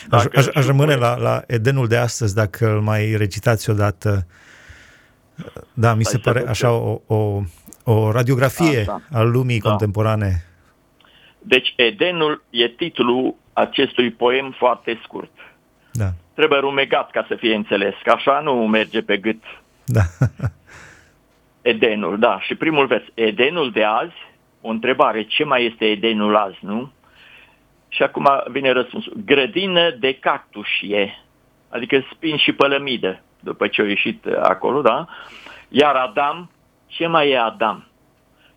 aș, 0.09 0.23
aș, 0.35 0.45
aș 0.53 0.65
rămâne 0.65 0.95
la, 0.95 1.17
la 1.17 1.41
Edenul 1.47 1.87
de 1.87 1.97
astăzi, 1.97 2.35
dacă 2.35 2.69
îl 2.69 2.81
mai 2.81 3.15
recitați 3.17 3.69
odată. 3.69 4.27
Da, 5.73 5.93
mi 5.93 6.03
se 6.03 6.17
pare 6.17 6.47
așa 6.47 6.71
o, 6.71 7.01
o, 7.07 7.41
o 7.83 8.11
radiografie 8.11 8.83
da, 8.85 9.01
da. 9.09 9.19
a 9.19 9.23
lumii 9.23 9.59
da. 9.59 9.69
contemporane 9.69 10.45
deci 11.47 11.73
Edenul 11.75 12.43
e 12.49 12.67
titlul 12.67 13.35
acestui 13.53 14.11
poem 14.11 14.55
foarte 14.57 14.99
scurt. 15.03 15.31
Da. 15.91 16.09
Trebuie 16.33 16.59
rumegat 16.59 17.11
ca 17.11 17.25
să 17.27 17.35
fie 17.35 17.55
înțeles, 17.55 17.93
că 18.03 18.11
așa 18.11 18.39
nu 18.39 18.53
merge 18.53 19.01
pe 19.01 19.17
gât. 19.17 19.43
Da. 19.85 20.01
Edenul, 21.61 22.19
da. 22.19 22.39
Și 22.39 22.55
primul 22.55 22.87
vers. 22.87 23.03
Edenul 23.13 23.71
de 23.71 23.83
azi, 23.83 24.15
o 24.65 24.69
întrebare, 24.69 25.23
ce 25.23 25.43
mai 25.43 25.65
este 25.65 25.85
Edenul 25.85 26.35
azi, 26.35 26.57
nu? 26.59 26.91
Și 27.87 28.03
acum 28.03 28.27
vine 28.51 28.71
răspunsul. 28.71 29.13
Grădină 29.25 29.89
de 29.99 30.13
cactușie, 30.13 31.23
adică 31.69 32.05
spin 32.13 32.37
și 32.37 32.51
pălămidă, 32.51 33.21
după 33.39 33.67
ce 33.67 33.81
au 33.81 33.87
ieșit 33.87 34.25
acolo, 34.25 34.81
da? 34.81 35.07
Iar 35.69 35.95
Adam, 35.95 36.49
ce 36.87 37.07
mai 37.07 37.29
e 37.29 37.39
Adam? 37.39 37.87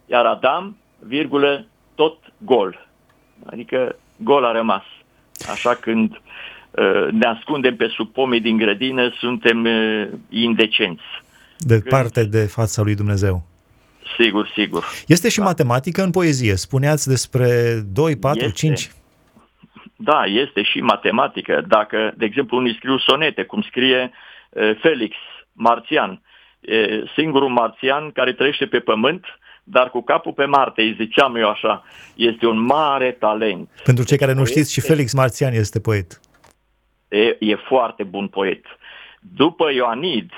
Iar 0.07 0.27
Adam, 0.27 0.77
virgulă, 0.99 1.67
tot 1.95 2.19
gol. 2.39 2.89
Adică 3.47 3.97
gol 4.17 4.45
a 4.45 4.53
rămas. 4.53 4.85
Așa 5.51 5.75
când 5.75 6.11
uh, 6.71 7.09
ne 7.11 7.27
ascundem 7.27 7.77
pe 7.77 7.87
sub 7.87 8.13
pomii 8.13 8.41
din 8.41 8.57
grădină, 8.57 9.13
suntem 9.19 9.65
uh, 9.65 10.09
indecenți. 10.29 11.03
Departe 11.59 12.21
când... 12.21 12.33
de 12.33 12.45
fața 12.45 12.83
lui 12.83 12.95
Dumnezeu. 12.95 13.43
Sigur, 14.19 14.51
sigur. 14.55 14.85
Este 15.07 15.29
și 15.29 15.39
da. 15.39 15.45
matematică 15.45 16.03
în 16.03 16.11
poezie. 16.11 16.55
Spuneați 16.55 17.09
despre 17.09 17.81
2, 17.93 18.17
4, 18.17 18.45
este. 18.45 18.53
5. 18.53 18.91
Da, 19.97 20.25
este 20.25 20.63
și 20.63 20.81
matematică. 20.81 21.65
Dacă, 21.69 22.13
de 22.17 22.25
exemplu, 22.25 22.57
unii 22.57 22.75
scriu 22.75 22.99
sonete, 22.99 23.43
cum 23.43 23.63
scrie 23.63 24.11
uh, 24.51 24.79
Felix 24.81 25.17
Marțian, 25.53 26.23
singurul 27.15 27.49
marțian 27.49 28.11
care 28.11 28.33
trăiește 28.33 28.67
pe 28.67 28.79
pământ, 28.79 29.25
dar 29.65 29.91
cu 29.91 30.03
capul 30.03 30.33
pe 30.33 30.45
Marte, 30.45 30.83
îi 30.83 30.95
ziceam 31.01 31.37
eu 31.37 31.49
așa, 31.49 31.85
este 32.15 32.47
un 32.47 32.61
mare 32.61 33.11
talent. 33.11 33.69
Pentru 33.85 34.05
cei 34.05 34.19
care 34.19 34.33
nu 34.33 34.45
știți, 34.45 34.73
și 34.73 34.81
Felix 34.81 35.13
Marțian 35.13 35.53
este 35.53 35.81
poet. 35.81 36.21
E, 37.09 37.37
e 37.39 37.55
foarte 37.55 38.03
bun 38.03 38.29
poet. 38.29 38.65
După 39.21 39.73
Ioanid, 39.73 40.31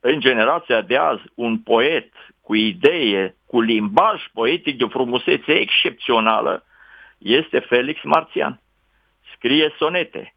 în 0.00 0.20
generația 0.20 0.80
de 0.80 0.96
azi, 0.96 1.22
un 1.34 1.58
poet 1.58 2.12
cu 2.44 2.54
idee, 2.54 3.36
cu 3.46 3.60
limbaj 3.60 4.22
poetic 4.32 4.78
de 4.78 4.84
o 4.84 4.88
frumusețe 4.88 5.52
excepțională, 5.52 6.64
este 7.18 7.58
Felix 7.58 8.02
Marțian. 8.02 8.60
Scrie 9.34 9.74
sonete, 9.78 10.34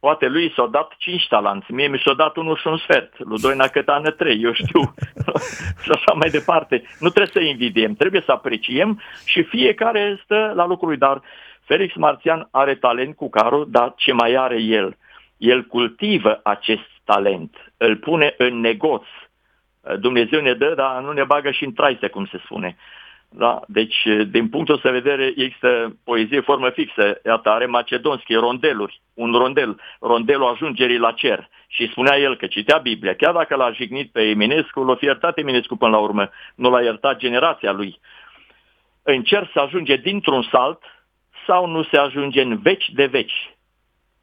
Poate 0.00 0.26
lui 0.26 0.52
s-au 0.56 0.66
dat 0.66 0.94
cinci 0.98 1.28
talanți, 1.28 1.72
mie 1.72 1.88
mi 1.88 2.02
s-au 2.04 2.14
dat 2.14 2.36
unul 2.36 2.56
și 2.56 2.66
un 2.66 2.76
sfert, 2.76 3.18
lui 3.18 3.38
Doina 3.40 3.66
Cătană 3.66 4.10
trei, 4.10 4.42
eu 4.42 4.52
știu, 4.52 4.80
și 5.82 5.90
așa 5.90 6.12
mai 6.14 6.30
departe. 6.30 6.82
Nu 6.98 7.08
trebuie 7.08 7.42
să 7.42 7.48
invidiem, 7.48 7.94
trebuie 7.94 8.22
să 8.24 8.32
apreciem 8.32 9.00
și 9.24 9.42
fiecare 9.42 10.20
stă 10.24 10.52
la 10.54 10.66
lucrul 10.66 10.88
lui, 10.88 10.98
dar 10.98 11.22
Felix 11.64 11.94
Marțian 11.94 12.48
are 12.50 12.74
talent 12.74 13.16
cu 13.16 13.28
carul, 13.28 13.66
dar 13.70 13.92
ce 13.96 14.12
mai 14.12 14.34
are 14.34 14.60
el? 14.60 14.96
El 15.36 15.62
cultivă 15.62 16.40
acest 16.42 16.88
talent, 17.04 17.72
îl 17.76 17.96
pune 17.96 18.34
în 18.36 18.60
negoț. 18.60 19.04
Dumnezeu 19.96 20.40
ne 20.40 20.52
dă, 20.52 20.74
dar 20.76 21.02
nu 21.02 21.12
ne 21.12 21.24
bagă 21.24 21.50
și 21.50 21.64
în 21.64 21.72
traise, 21.72 22.08
cum 22.08 22.26
se 22.26 22.40
spune. 22.44 22.76
Da? 23.30 23.60
Deci, 23.66 23.96
din 24.26 24.48
punctul 24.48 24.74
ăsta 24.74 24.90
de 24.90 24.98
vedere, 24.98 25.32
există 25.36 25.96
poezie 26.04 26.40
formă 26.40 26.68
fixă. 26.68 27.20
Iată, 27.24 27.50
are 27.50 27.66
Macedonski, 27.66 28.34
rondeluri, 28.34 29.00
un 29.14 29.32
rondel, 29.32 29.80
rondelul 30.00 30.48
ajungerii 30.52 30.98
la 30.98 31.12
cer. 31.12 31.48
Și 31.66 31.88
spunea 31.90 32.18
el 32.18 32.36
că 32.36 32.46
citea 32.46 32.78
Biblia, 32.78 33.14
chiar 33.14 33.32
dacă 33.32 33.56
l-a 33.56 33.72
jignit 33.72 34.12
pe 34.12 34.22
Eminescu, 34.22 34.84
l-a 34.84 34.94
fi 34.94 35.04
iertat 35.04 35.38
Eminescu 35.38 35.76
până 35.76 35.90
la 35.90 35.98
urmă, 35.98 36.30
nu 36.54 36.70
l-a 36.70 36.82
iertat 36.82 37.18
generația 37.18 37.72
lui. 37.72 38.00
În 39.02 39.22
cer 39.22 39.50
se 39.52 39.60
ajunge 39.60 39.96
dintr-un 39.96 40.42
salt 40.42 40.82
sau 41.46 41.66
nu 41.66 41.82
se 41.82 41.96
ajunge 41.96 42.42
în 42.42 42.58
veci 42.58 42.88
de 42.88 43.06
veci. 43.06 43.54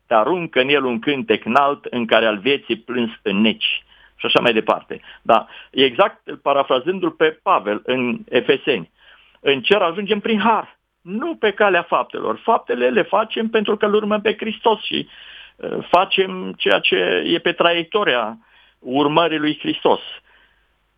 Te 0.07 0.13
aruncă 0.13 0.59
în 0.59 0.69
el 0.69 0.83
un 0.83 0.99
cântec 0.99 1.45
înalt 1.45 1.85
în 1.85 2.05
care 2.05 2.25
al 2.25 2.37
vieții 2.37 2.77
plâns 2.77 3.11
în 3.21 3.41
neci 3.41 3.83
și 4.15 4.25
așa 4.25 4.39
mai 4.39 4.53
departe. 4.53 5.01
Da, 5.21 5.47
exact 5.71 6.21
parafrazându-l 6.41 7.11
pe 7.11 7.39
Pavel 7.43 7.81
în 7.85 8.19
Efeseni. 8.29 8.91
În 9.39 9.61
cer 9.61 9.81
ajungem 9.81 10.19
prin 10.19 10.39
har, 10.39 10.79
nu 11.01 11.35
pe 11.35 11.51
calea 11.51 11.83
faptelor. 11.83 12.39
Faptele 12.43 12.89
le 12.89 13.01
facem 13.01 13.47
pentru 13.49 13.77
că 13.77 13.85
îl 13.85 13.93
urmăm 13.93 14.21
pe 14.21 14.35
Hristos 14.37 14.83
și 14.83 15.07
uh, 15.55 15.77
facem 15.89 16.53
ceea 16.57 16.79
ce 16.79 16.95
e 17.25 17.37
pe 17.37 17.51
traiectoria 17.51 18.37
urmării 18.79 19.37
lui 19.37 19.57
Hristos. 19.59 19.99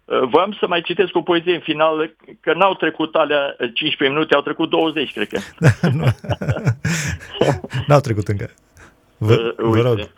Uh, 0.06 0.22
voiam 0.22 0.58
să 0.60 0.68
mai 0.68 0.82
citesc 0.82 1.16
o 1.16 1.22
poezie 1.22 1.54
în 1.54 1.60
final, 1.60 2.16
că 2.42 2.54
n-au 2.54 2.74
trecut 2.74 3.16
alea 3.16 3.56
15 3.74 4.18
minute, 4.18 4.36
au 4.36 4.42
trecut 4.42 4.70
20, 4.70 5.12
cred 5.12 5.28
că. 5.28 5.40
n-au 7.88 8.00
trecut 8.00 8.28
încă. 8.28 8.50
Vă, 9.18 9.56
uh, 9.58 9.70
vă 9.70 9.82
rog. 9.82 10.10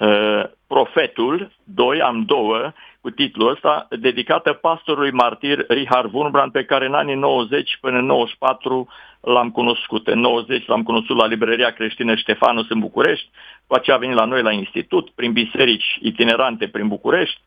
Uh, 0.00 0.42
profetul, 0.66 1.52
doi, 1.64 2.00
am 2.00 2.24
două, 2.24 2.72
cu 3.00 3.10
titlul 3.10 3.50
ăsta, 3.50 3.86
dedicată 3.90 4.52
pastorului 4.52 5.10
martir 5.10 5.64
Richard 5.68 6.10
Wurmbrand, 6.12 6.52
pe 6.52 6.64
care 6.64 6.86
în 6.86 6.94
anii 6.94 7.14
90 7.14 7.78
până 7.80 7.98
în 7.98 8.04
94 8.04 8.88
l-am 9.20 9.50
cunoscut. 9.50 10.06
În 10.06 10.20
90 10.20 10.66
l-am 10.66 10.82
cunoscut 10.82 11.16
la 11.16 11.26
librăria 11.26 11.70
creștină 11.70 12.14
Ștefanus 12.14 12.70
în 12.70 12.78
București, 12.78 13.28
cu 13.66 13.74
aceea 13.74 13.96
a 13.96 13.98
venit 13.98 14.16
la 14.16 14.24
noi 14.24 14.42
la 14.42 14.52
institut, 14.52 15.10
prin 15.10 15.32
biserici 15.32 15.98
itinerante 16.00 16.68
prin 16.68 16.88
București, 16.88 17.40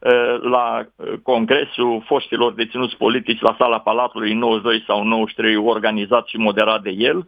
uh, 0.00 0.40
la 0.40 0.86
uh, 0.96 1.12
congresul 1.22 2.02
foștilor 2.06 2.52
deținuți 2.52 2.96
politici 2.96 3.40
la 3.40 3.56
sala 3.58 3.80
Palatului 3.80 4.32
în 4.32 4.38
92 4.38 4.84
sau 4.86 5.02
93, 5.02 5.56
organizat 5.56 6.26
și 6.26 6.36
moderat 6.36 6.82
de 6.82 6.90
el, 6.90 7.16
Uh, 7.16 7.24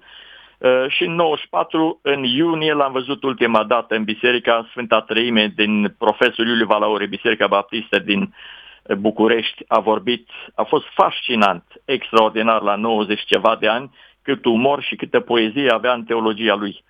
și 0.88 1.04
în 1.04 1.14
94, 1.14 1.98
în 2.02 2.22
iunie, 2.22 2.72
l-am 2.72 2.92
văzut 2.92 3.22
ultima 3.22 3.64
dată 3.64 3.94
în 3.94 4.04
Biserica 4.04 4.66
Sfânta 4.70 5.00
Trăime 5.00 5.52
din 5.56 5.94
profesor 5.98 6.46
Iuliu 6.46 6.66
Valaure, 6.66 7.06
Biserica 7.06 7.46
Baptistă 7.46 7.98
din 7.98 8.20
uh, 8.20 8.96
București. 8.96 9.64
A 9.68 9.80
vorbit, 9.80 10.28
a 10.54 10.62
fost 10.62 10.84
fascinant, 10.94 11.64
extraordinar 11.84 12.62
la 12.62 12.76
90 12.76 13.24
ceva 13.24 13.56
de 13.60 13.68
ani, 13.68 13.90
cât 14.22 14.44
umor 14.44 14.82
și 14.82 14.96
câtă 14.96 15.20
poezie 15.20 15.70
avea 15.70 15.92
în 15.92 16.04
teologia 16.04 16.54
lui. 16.54 16.84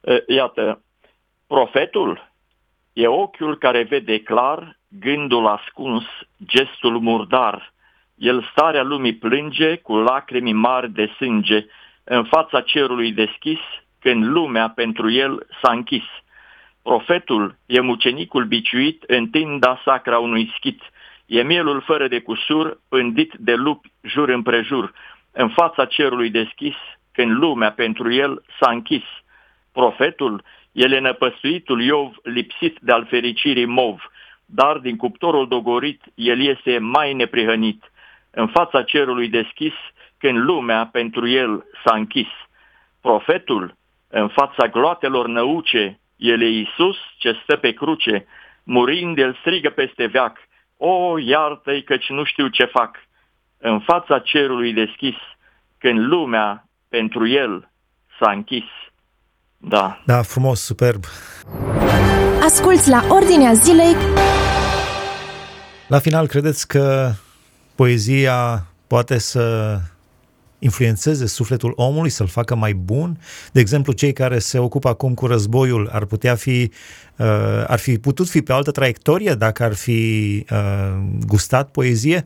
Uh, 0.00 0.16
iată, 0.26 0.82
profetul 1.46 2.30
e 2.92 3.06
ochiul 3.06 3.58
care 3.58 3.82
vede 3.82 4.22
clar, 4.22 4.78
gândul 4.88 5.46
ascuns, 5.46 6.04
gestul 6.46 7.00
murdar. 7.00 7.72
El 8.14 8.48
starea 8.50 8.82
lumii 8.82 9.14
plânge 9.14 9.76
cu 9.76 9.96
lacrimi 9.96 10.52
mari 10.52 10.90
de 10.90 11.10
sânge, 11.16 11.66
în 12.08 12.24
fața 12.24 12.60
cerului 12.60 13.12
deschis, 13.12 13.58
când 14.00 14.24
lumea 14.24 14.68
pentru 14.68 15.10
el 15.10 15.46
s-a 15.62 15.72
închis. 15.72 16.04
Profetul 16.82 17.56
e 17.66 17.80
mucenicul 17.80 18.44
biciuit 18.44 19.02
în 19.06 19.28
tinda 19.28 19.80
sacra 19.84 20.18
unui 20.18 20.52
schit, 20.56 20.80
e 21.26 21.42
mielul 21.42 21.80
fără 21.80 22.08
de 22.08 22.20
cusur, 22.20 22.80
pândit 22.88 23.32
de 23.38 23.54
lupi 23.54 23.92
jur 24.02 24.28
împrejur, 24.28 24.92
în 25.32 25.48
fața 25.48 25.84
cerului 25.84 26.30
deschis, 26.30 26.74
când 27.12 27.30
lumea 27.30 27.72
pentru 27.72 28.12
el 28.12 28.42
s-a 28.60 28.70
închis. 28.70 29.04
Profetul, 29.72 30.42
el 30.72 30.92
e 30.92 30.98
năpăstuitul 30.98 31.82
Iov, 31.82 32.12
lipsit 32.22 32.78
de 32.80 32.92
al 32.92 33.06
fericirii 33.06 33.64
mov, 33.64 34.10
dar 34.44 34.76
din 34.78 34.96
cuptorul 34.96 35.48
dogorit 35.48 36.02
el 36.14 36.40
iese 36.40 36.78
mai 36.78 37.14
neprihănit. 37.14 37.90
În 38.30 38.46
fața 38.46 38.82
cerului 38.82 39.28
deschis, 39.28 39.72
când 40.18 40.38
lumea 40.38 40.88
pentru 40.92 41.28
el 41.28 41.64
s-a 41.84 41.94
închis. 41.94 42.26
Profetul, 43.00 43.76
în 44.08 44.28
fața 44.28 44.66
gloatelor 44.66 45.26
năuce, 45.26 46.00
el 46.16 46.42
e 46.42 46.48
Iisus 46.48 46.96
ce 47.18 47.40
stă 47.42 47.56
pe 47.56 47.72
cruce, 47.72 48.26
murind 48.62 49.18
el 49.18 49.38
strigă 49.40 49.70
peste 49.70 50.06
veac, 50.06 50.36
O, 50.76 51.18
iartă-i 51.18 51.82
căci 51.82 52.08
nu 52.08 52.24
știu 52.24 52.48
ce 52.48 52.64
fac. 52.64 52.96
În 53.58 53.80
fața 53.80 54.18
cerului 54.18 54.72
deschis, 54.72 55.14
când 55.78 55.98
lumea 55.98 56.68
pentru 56.88 57.28
el 57.28 57.70
s-a 58.20 58.30
închis. 58.30 58.64
Da. 59.56 60.00
Da, 60.06 60.22
frumos, 60.22 60.60
superb. 60.60 61.04
Asculți 62.42 62.90
la 62.90 63.00
Ordinea 63.08 63.52
Zilei. 63.52 63.94
La 65.88 65.98
final, 65.98 66.26
credeți 66.26 66.68
că 66.68 67.10
poezia 67.80 68.38
poate 68.86 69.18
să 69.18 69.44
influențeze 70.58 71.26
sufletul 71.26 71.72
omului, 71.76 72.08
să-l 72.08 72.26
facă 72.26 72.54
mai 72.54 72.72
bun. 72.72 73.16
De 73.52 73.60
exemplu, 73.60 73.92
cei 73.92 74.12
care 74.12 74.38
se 74.38 74.58
ocupă 74.58 74.88
acum 74.88 75.14
cu 75.14 75.26
războiul 75.26 75.88
ar 75.92 76.04
putea 76.04 76.34
fi, 76.34 76.58
uh, 77.16 77.64
ar 77.66 77.78
fi 77.78 77.98
putut 77.98 78.28
fi 78.28 78.40
pe 78.42 78.52
altă 78.52 78.70
traiectorie 78.70 79.32
dacă 79.38 79.62
ar 79.62 79.74
fi 79.74 80.00
uh, 80.50 80.94
gustat 81.26 81.70
poezie? 81.70 82.20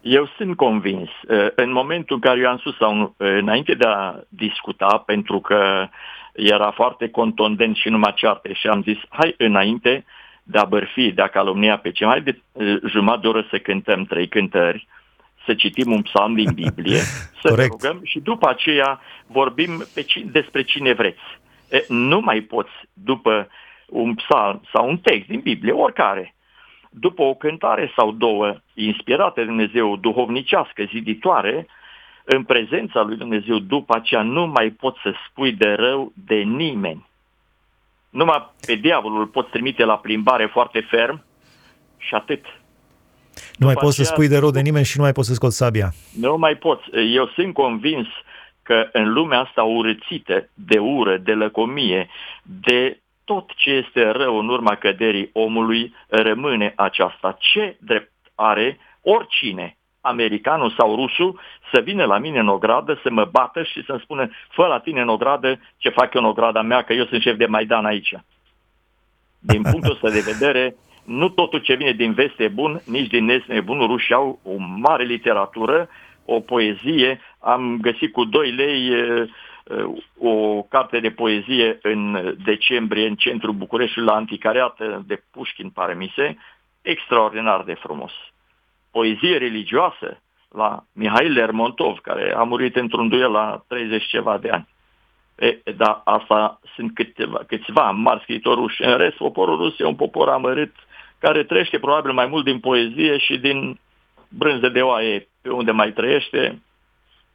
Eu 0.00 0.28
sunt 0.36 0.56
convins. 0.56 1.08
Uh, 1.28 1.46
în 1.54 1.72
momentul 1.72 2.16
în 2.16 2.22
care 2.22 2.40
eu 2.40 2.48
am 2.48 2.58
spus, 2.58 2.76
sau 2.76 3.00
uh, 3.00 3.10
înainte 3.16 3.74
de 3.74 3.86
a 3.86 4.14
discuta, 4.28 5.02
pentru 5.06 5.40
că 5.40 5.88
era 6.32 6.70
foarte 6.70 7.08
contondent 7.08 7.76
și 7.76 7.88
numai 7.88 8.12
cearte 8.16 8.52
și 8.52 8.66
am 8.66 8.82
zis, 8.82 8.98
hai 9.08 9.34
înainte 9.38 10.04
de 10.42 10.58
a 10.58 10.64
bărfi, 10.64 11.12
de 11.12 11.22
a 11.22 11.28
calomnia 11.28 11.78
pe 11.78 11.90
cei 11.90 12.06
mai 12.06 12.22
de 12.22 12.40
uh, 12.52 12.76
jumătate 12.86 13.20
de 13.20 13.28
oră 13.28 13.46
să 13.50 13.58
cântăm 13.58 14.04
trei 14.04 14.28
cântări, 14.28 14.86
să 15.44 15.54
citim 15.54 15.92
un 15.92 16.02
psalm 16.02 16.34
din 16.34 16.52
Biblie, 16.54 16.98
să 17.42 17.48
Correct. 17.48 17.70
rugăm 17.70 18.00
și 18.04 18.20
după 18.20 18.48
aceea 18.48 19.00
vorbim 19.26 19.84
pe 19.94 20.02
cine, 20.02 20.30
despre 20.30 20.62
cine 20.62 20.92
vreți. 20.92 21.40
E, 21.70 21.84
nu 21.88 22.20
mai 22.20 22.40
poți, 22.40 22.70
după 22.92 23.48
un 23.86 24.14
psalm 24.14 24.60
sau 24.72 24.88
un 24.88 24.98
text 24.98 25.28
din 25.28 25.40
Biblie, 25.40 25.72
oricare, 25.72 26.34
după 26.90 27.22
o 27.22 27.34
cântare 27.34 27.92
sau 27.96 28.12
două 28.12 28.56
inspirate 28.74 29.40
de 29.40 29.46
Dumnezeu, 29.46 29.96
duhovnicească, 29.96 30.84
ziditoare, 30.84 31.66
în 32.24 32.42
prezența 32.42 33.02
lui 33.02 33.16
Dumnezeu, 33.16 33.58
după 33.58 33.96
aceea 33.96 34.22
nu 34.22 34.46
mai 34.46 34.70
poți 34.70 35.00
să 35.02 35.14
spui 35.28 35.52
de 35.52 35.72
rău 35.72 36.12
de 36.26 36.34
nimeni. 36.34 37.06
Numai 38.12 38.52
pe 38.66 38.74
diavolul 38.74 39.20
îl 39.20 39.26
poți 39.26 39.50
trimite 39.50 39.84
la 39.84 39.98
plimbare 39.98 40.46
foarte 40.46 40.80
ferm 40.90 41.24
și 41.96 42.14
atât. 42.14 42.44
Nu 43.56 43.66
mai 43.66 43.74
poți 43.74 43.96
să 43.96 44.02
spui 44.02 44.28
de 44.28 44.38
rău 44.38 44.50
de 44.50 44.60
nimeni 44.60 44.84
și 44.84 44.96
nu 44.96 45.02
mai 45.02 45.12
poți 45.12 45.28
să 45.28 45.34
scoți 45.34 45.56
sabia. 45.56 45.92
Nu 46.18 46.36
mai 46.36 46.54
poți. 46.54 46.82
Eu 46.92 47.26
sunt 47.26 47.54
convins 47.54 48.06
că 48.62 48.88
în 48.92 49.12
lumea 49.12 49.40
asta 49.40 49.62
urățită 49.62 50.48
de 50.54 50.78
ură, 50.78 51.16
de 51.16 51.32
lăcomie, 51.32 52.08
de 52.42 53.00
tot 53.24 53.50
ce 53.56 53.70
este 53.70 54.10
rău 54.10 54.38
în 54.38 54.48
urma 54.48 54.74
căderii 54.74 55.30
omului, 55.32 55.94
rămâne 56.08 56.72
aceasta. 56.76 57.36
Ce 57.38 57.76
drept 57.80 58.12
are 58.34 58.78
oricine, 59.00 59.76
americanul 60.02 60.74
sau 60.78 60.94
rusul, 60.94 61.40
să 61.72 61.80
vină 61.80 62.04
la 62.04 62.18
mine 62.18 62.38
în 62.38 62.48
ogradă, 62.48 63.00
să 63.02 63.10
mă 63.10 63.24
bată 63.24 63.62
și 63.62 63.84
să-mi 63.84 64.00
spună, 64.00 64.30
fă 64.48 64.66
la 64.66 64.78
tine 64.78 65.00
în 65.00 65.08
ogradă 65.08 65.60
ce 65.76 65.88
fac 65.88 66.14
eu 66.14 66.20
în 66.20 66.28
ograda 66.28 66.62
mea, 66.62 66.82
că 66.82 66.92
eu 66.92 67.04
sunt 67.04 67.22
șef 67.22 67.36
de 67.36 67.46
Maidan 67.46 67.84
aici. 67.84 68.14
Din 69.38 69.62
punctul 69.62 69.92
ăsta 69.92 70.10
de 70.10 70.32
vedere, 70.32 70.76
nu 71.04 71.28
totul 71.28 71.58
ce 71.58 71.74
vine 71.74 71.92
din 71.92 72.12
vest 72.12 72.40
e 72.40 72.48
bun, 72.48 72.80
nici 72.86 73.08
din 73.08 73.28
est 73.28 73.48
e 73.48 73.60
bun. 73.60 73.78
Rușii 73.86 74.14
au 74.14 74.38
o 74.42 74.52
mare 74.58 75.04
literatură, 75.04 75.88
o 76.24 76.40
poezie. 76.40 77.20
Am 77.38 77.78
găsit 77.80 78.12
cu 78.12 78.24
2 78.24 78.50
lei 78.50 78.90
o 80.18 80.62
carte 80.62 81.00
de 81.00 81.10
poezie 81.10 81.78
în 81.82 82.34
decembrie 82.44 83.06
în 83.06 83.14
centrul 83.14 83.52
Bucureștiului 83.52 84.10
la 84.10 84.16
Anticariat 84.16 84.78
de 85.06 85.22
Pușkin, 85.30 85.70
pare 85.70 85.94
mi 85.94 86.12
se, 86.16 86.36
extraordinar 86.82 87.62
de 87.62 87.74
frumos. 87.74 88.12
Poezie 88.92 89.38
religioasă 89.38 90.22
la 90.48 90.84
Mihail 90.92 91.32
Lermontov, 91.32 91.98
care 91.98 92.34
a 92.34 92.42
murit 92.42 92.76
într-un 92.76 93.08
duel 93.08 93.30
la 93.30 93.64
30 93.68 94.06
ceva 94.06 94.38
de 94.38 94.50
ani. 94.50 94.68
E, 95.38 95.72
da, 95.76 96.02
asta 96.04 96.60
sunt 96.74 96.94
câteva, 96.94 97.40
câțiva 97.46 97.90
mari 97.90 98.20
scriitori 98.20 98.60
ruși. 98.60 98.82
În 98.82 98.96
rest, 98.96 99.16
poporul 99.16 99.56
rus 99.56 99.78
e 99.78 99.84
un 99.84 99.94
popor 99.94 100.28
amărât, 100.28 100.74
care 101.18 101.44
trăiește 101.44 101.78
probabil 101.78 102.12
mai 102.12 102.26
mult 102.26 102.44
din 102.44 102.60
poezie 102.60 103.18
și 103.18 103.38
din 103.38 103.80
brânze 104.28 104.68
de 104.68 104.80
oaie 104.80 105.28
pe 105.42 105.50
unde 105.50 105.70
mai 105.70 105.92
trăiește. 105.92 106.62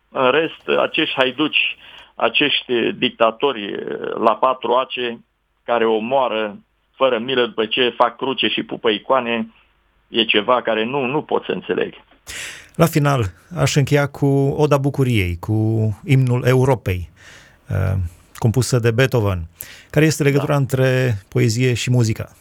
În 0.10 0.32
rest, 0.32 0.67
acești 0.80 1.15
haiduci, 1.15 1.78
acești 2.15 2.91
dictatori 2.91 3.76
la 4.17 4.36
patru 4.36 4.74
ace 4.74 5.20
care 5.63 5.86
omoară 5.86 6.58
fără 6.96 7.17
milă 7.17 7.46
după 7.46 7.65
ce 7.65 7.89
fac 7.89 8.15
cruce 8.15 8.48
și 8.48 8.63
pupă 8.63 8.89
icoane, 8.89 9.54
e 10.08 10.24
ceva 10.24 10.62
care 10.62 10.86
nu, 10.86 11.06
nu 11.06 11.22
pot 11.22 11.43
să 11.43 11.52
înțeleg. 11.52 11.93
La 12.76 12.86
final, 12.86 13.32
aș 13.56 13.76
încheia 13.76 14.08
cu 14.08 14.26
Oda 14.58 14.78
Bucuriei, 14.78 15.38
cu 15.39 16.00
imnul 16.06 16.43
Europei, 16.46 17.10
uh, 17.70 17.98
compusă 18.36 18.80
de 18.80 18.91
Beethoven. 18.91 19.48
Care 19.89 20.06
este 20.06 20.24
legătura 20.24 20.54
da. 20.54 20.60
între 20.60 21.17
poezie 21.28 21.74
și 21.74 21.91
muzică? 21.91 22.36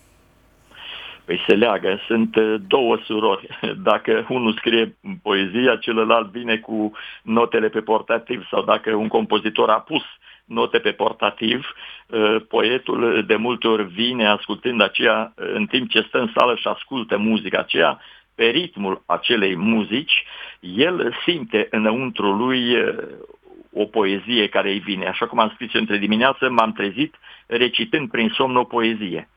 Păi 1.26 1.44
se 1.46 1.54
leagă, 1.54 2.00
sunt 2.06 2.36
uh, 2.36 2.54
două 2.66 2.96
surori. 3.04 3.46
Dacă 3.90 4.26
unul 4.28 4.52
scrie 4.52 4.96
poezia, 5.22 5.76
celălalt 5.76 6.30
vine 6.30 6.56
cu 6.56 6.92
notele 7.22 7.68
pe 7.68 7.80
portativ 7.80 8.46
sau 8.50 8.62
dacă 8.62 8.94
un 8.94 9.08
compozitor 9.08 9.70
a 9.70 9.80
pus 9.80 10.02
note 10.44 10.78
pe 10.78 10.92
portativ, 10.92 11.66
uh, 12.06 12.36
poetul 12.48 13.24
de 13.26 13.36
multe 13.36 13.68
ori 13.68 13.84
vine 13.84 14.26
ascultând 14.26 14.80
aceea 14.80 15.32
în 15.34 15.66
timp 15.66 15.90
ce 15.90 16.04
stă 16.08 16.18
în 16.18 16.30
sală 16.34 16.54
și 16.54 16.68
ascultă 16.68 17.16
muzica 17.16 17.58
aceea, 17.58 18.00
pe 18.34 18.44
ritmul 18.44 19.02
acelei 19.06 19.56
muzici, 19.56 20.24
el 20.60 21.16
simte 21.24 21.66
înăuntru 21.70 22.32
lui 22.32 22.76
uh, 22.76 22.94
o 23.72 23.84
poezie 23.84 24.48
care 24.48 24.70
îi 24.70 24.78
vine. 24.78 25.06
Așa 25.06 25.26
cum 25.26 25.38
am 25.38 25.50
scris 25.54 25.72
între 25.72 25.96
dimineață, 25.96 26.50
m-am 26.50 26.72
trezit 26.72 27.14
recitând 27.46 28.10
prin 28.10 28.28
somn 28.28 28.56
o 28.56 28.64
poezie. 28.64 29.28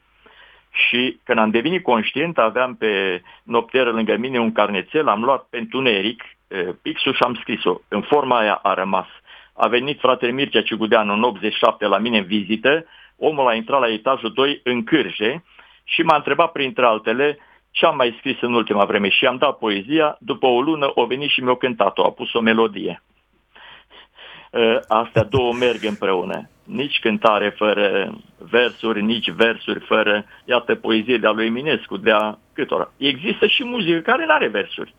Și 0.71 1.19
când 1.23 1.39
am 1.39 1.49
devenit 1.49 1.83
conștient, 1.83 2.37
aveam 2.37 2.75
pe 2.75 3.21
noptieră 3.43 3.91
lângă 3.91 4.17
mine 4.17 4.39
un 4.39 4.51
carnețel, 4.51 5.07
am 5.07 5.23
luat 5.23 5.47
pe 5.49 5.57
întuneric 5.57 6.23
pixul 6.81 7.13
și 7.13 7.23
am 7.23 7.33
scris-o. 7.33 7.79
În 7.87 8.01
forma 8.01 8.37
aia 8.39 8.53
a 8.53 8.73
rămas. 8.73 9.07
A 9.53 9.67
venit 9.67 9.99
fratele 9.99 10.31
Mircea 10.31 10.61
Cigudeanu 10.61 11.13
în 11.13 11.23
87 11.23 11.85
la 11.85 11.97
mine 11.97 12.17
în 12.17 12.23
vizită, 12.23 12.85
omul 13.17 13.47
a 13.47 13.53
intrat 13.53 13.79
la 13.79 13.91
etajul 13.91 14.33
2 14.33 14.59
în 14.63 14.83
cârje 14.83 15.43
și 15.83 16.01
m-a 16.01 16.15
întrebat 16.15 16.51
printre 16.51 16.85
altele 16.85 17.37
ce 17.71 17.85
am 17.85 17.95
mai 17.95 18.15
scris 18.17 18.41
în 18.41 18.53
ultima 18.53 18.85
vreme 18.85 19.09
și 19.09 19.25
am 19.25 19.37
dat 19.37 19.57
poezia, 19.57 20.17
după 20.19 20.45
o 20.45 20.61
lună 20.61 20.91
o 20.93 21.05
venit 21.05 21.29
și 21.29 21.41
mi-a 21.41 21.55
cântat-o, 21.55 22.05
a 22.05 22.11
pus 22.11 22.33
o 22.33 22.39
melodie. 22.39 23.01
Astea 24.87 25.23
două 25.23 25.53
merg 25.53 25.83
împreună 25.83 26.49
nici 26.69 26.99
cântare 26.99 27.49
fără 27.49 28.13
versuri, 28.37 29.01
nici 29.01 29.31
versuri 29.31 29.79
fără, 29.79 30.25
iată, 30.45 30.75
poezie 30.75 31.17
de-a 31.17 31.31
lui 31.31 31.45
Eminescu, 31.45 31.97
de-a 31.97 32.37
câtora. 32.53 32.91
Există 32.97 33.47
și 33.47 33.63
muzică 33.63 33.99
care 33.99 34.25
nu 34.25 34.33
are 34.33 34.47
versuri. 34.47 34.93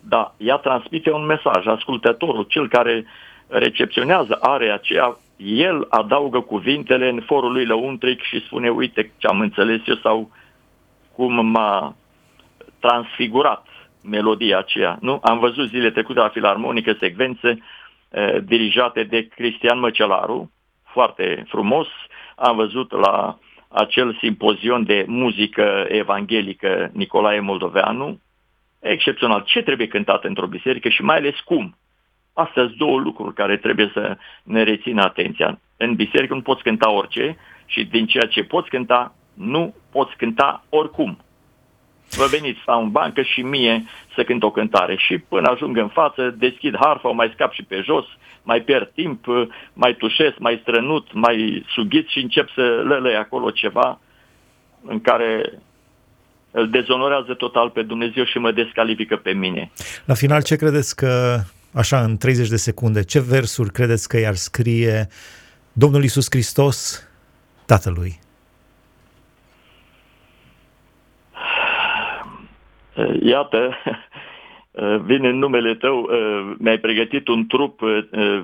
Dar 0.00 0.34
ea 0.36 0.56
transmite 0.56 1.10
un 1.12 1.24
mesaj. 1.24 1.66
Ascultătorul, 1.66 2.42
cel 2.42 2.68
care 2.68 3.04
recepționează 3.48 4.38
are 4.40 4.70
aceea, 4.70 5.16
el 5.36 5.86
adaugă 5.88 6.40
cuvintele 6.40 7.08
în 7.08 7.20
forul 7.26 7.52
lui 7.52 7.66
lăuntric 7.66 8.22
și 8.22 8.44
spune, 8.44 8.68
uite 8.70 9.12
ce 9.16 9.26
am 9.26 9.40
înțeles 9.40 9.80
eu 9.86 9.94
sau 9.94 10.30
cum 11.14 11.46
m-a 11.46 11.96
transfigurat 12.80 13.66
melodia 14.02 14.58
aceea. 14.58 14.98
Nu? 15.00 15.20
Am 15.22 15.38
văzut 15.38 15.68
zile 15.68 15.90
trecute 15.90 16.18
la 16.18 16.28
filarmonică 16.28 16.96
secvențe 17.00 17.48
eh, 17.48 17.58
dirijate 18.44 19.02
de 19.02 19.28
Cristian 19.28 19.78
Măcelaru, 19.78 20.50
foarte 20.84 21.44
frumos. 21.48 21.86
Am 22.36 22.56
văzut 22.56 22.92
la 22.92 23.38
acel 23.68 24.16
simpozion 24.20 24.84
de 24.84 25.04
muzică 25.06 25.86
evanghelică 25.88 26.90
Nicolae 26.92 27.40
Moldoveanu, 27.40 28.20
excepțional. 28.80 29.42
Ce 29.46 29.62
trebuie 29.62 29.86
cântat 29.86 30.24
într-o 30.24 30.46
biserică 30.46 30.88
și 30.88 31.02
mai 31.02 31.16
ales 31.16 31.40
cum? 31.40 31.76
Astea 32.32 32.62
sunt 32.62 32.76
două 32.76 32.98
lucruri 32.98 33.34
care 33.34 33.56
trebuie 33.56 33.90
să 33.92 34.16
ne 34.42 34.62
rețină 34.62 35.02
atenția. 35.02 35.58
În 35.76 35.94
biserică 35.94 36.34
nu 36.34 36.40
poți 36.42 36.62
cânta 36.62 36.90
orice 36.90 37.36
și 37.66 37.84
din 37.84 38.06
ceea 38.06 38.26
ce 38.26 38.44
poți 38.44 38.68
cânta, 38.68 39.14
nu 39.34 39.74
poți 39.92 40.16
cânta 40.16 40.64
oricum. 40.68 41.18
Vă 42.16 42.26
veniți 42.26 42.60
la 42.66 42.76
în 42.76 42.90
bancă 42.90 43.22
și 43.22 43.40
mie 43.40 43.84
să 44.14 44.24
cânt 44.24 44.42
o 44.42 44.50
cântare 44.50 44.96
și 44.96 45.18
până 45.18 45.50
ajung 45.50 45.76
în 45.76 45.88
față, 45.88 46.34
deschid 46.38 46.76
harfa, 46.80 47.08
o 47.08 47.12
mai 47.12 47.30
scap 47.34 47.52
și 47.52 47.62
pe 47.62 47.80
jos, 47.84 48.04
mai 48.42 48.60
pierd 48.60 48.90
timp, 48.94 49.24
mai 49.72 49.94
tușesc, 49.94 50.38
mai 50.38 50.58
strănut, 50.62 51.12
mai 51.12 51.66
sughit 51.68 52.08
și 52.08 52.18
încep 52.18 52.48
să 52.54 52.60
lălăi 52.60 53.16
acolo 53.16 53.50
ceva 53.50 54.00
în 54.86 55.00
care 55.00 55.52
îl 56.50 56.70
dezonorează 56.70 57.34
total 57.34 57.70
pe 57.70 57.82
Dumnezeu 57.82 58.24
și 58.24 58.38
mă 58.38 58.52
descalifică 58.52 59.16
pe 59.16 59.32
mine. 59.32 59.70
La 60.04 60.14
final, 60.14 60.42
ce 60.42 60.56
credeți 60.56 60.96
că, 60.96 61.40
așa 61.72 62.00
în 62.00 62.16
30 62.16 62.48
de 62.48 62.56
secunde, 62.56 63.04
ce 63.04 63.20
versuri 63.20 63.72
credeți 63.72 64.08
că 64.08 64.18
i-ar 64.18 64.34
scrie 64.34 65.08
Domnul 65.72 66.04
Isus 66.04 66.26
Hristos 66.30 67.08
Tatălui? 67.66 68.22
Iată, 73.22 73.76
Uh, 74.74 74.96
vine 75.10 75.28
în 75.28 75.38
numele 75.38 75.74
tău, 75.74 76.00
uh, 76.02 76.54
mi-ai 76.58 76.78
pregătit 76.78 77.28
un 77.28 77.46
trup 77.46 77.80
uh, 77.80 78.42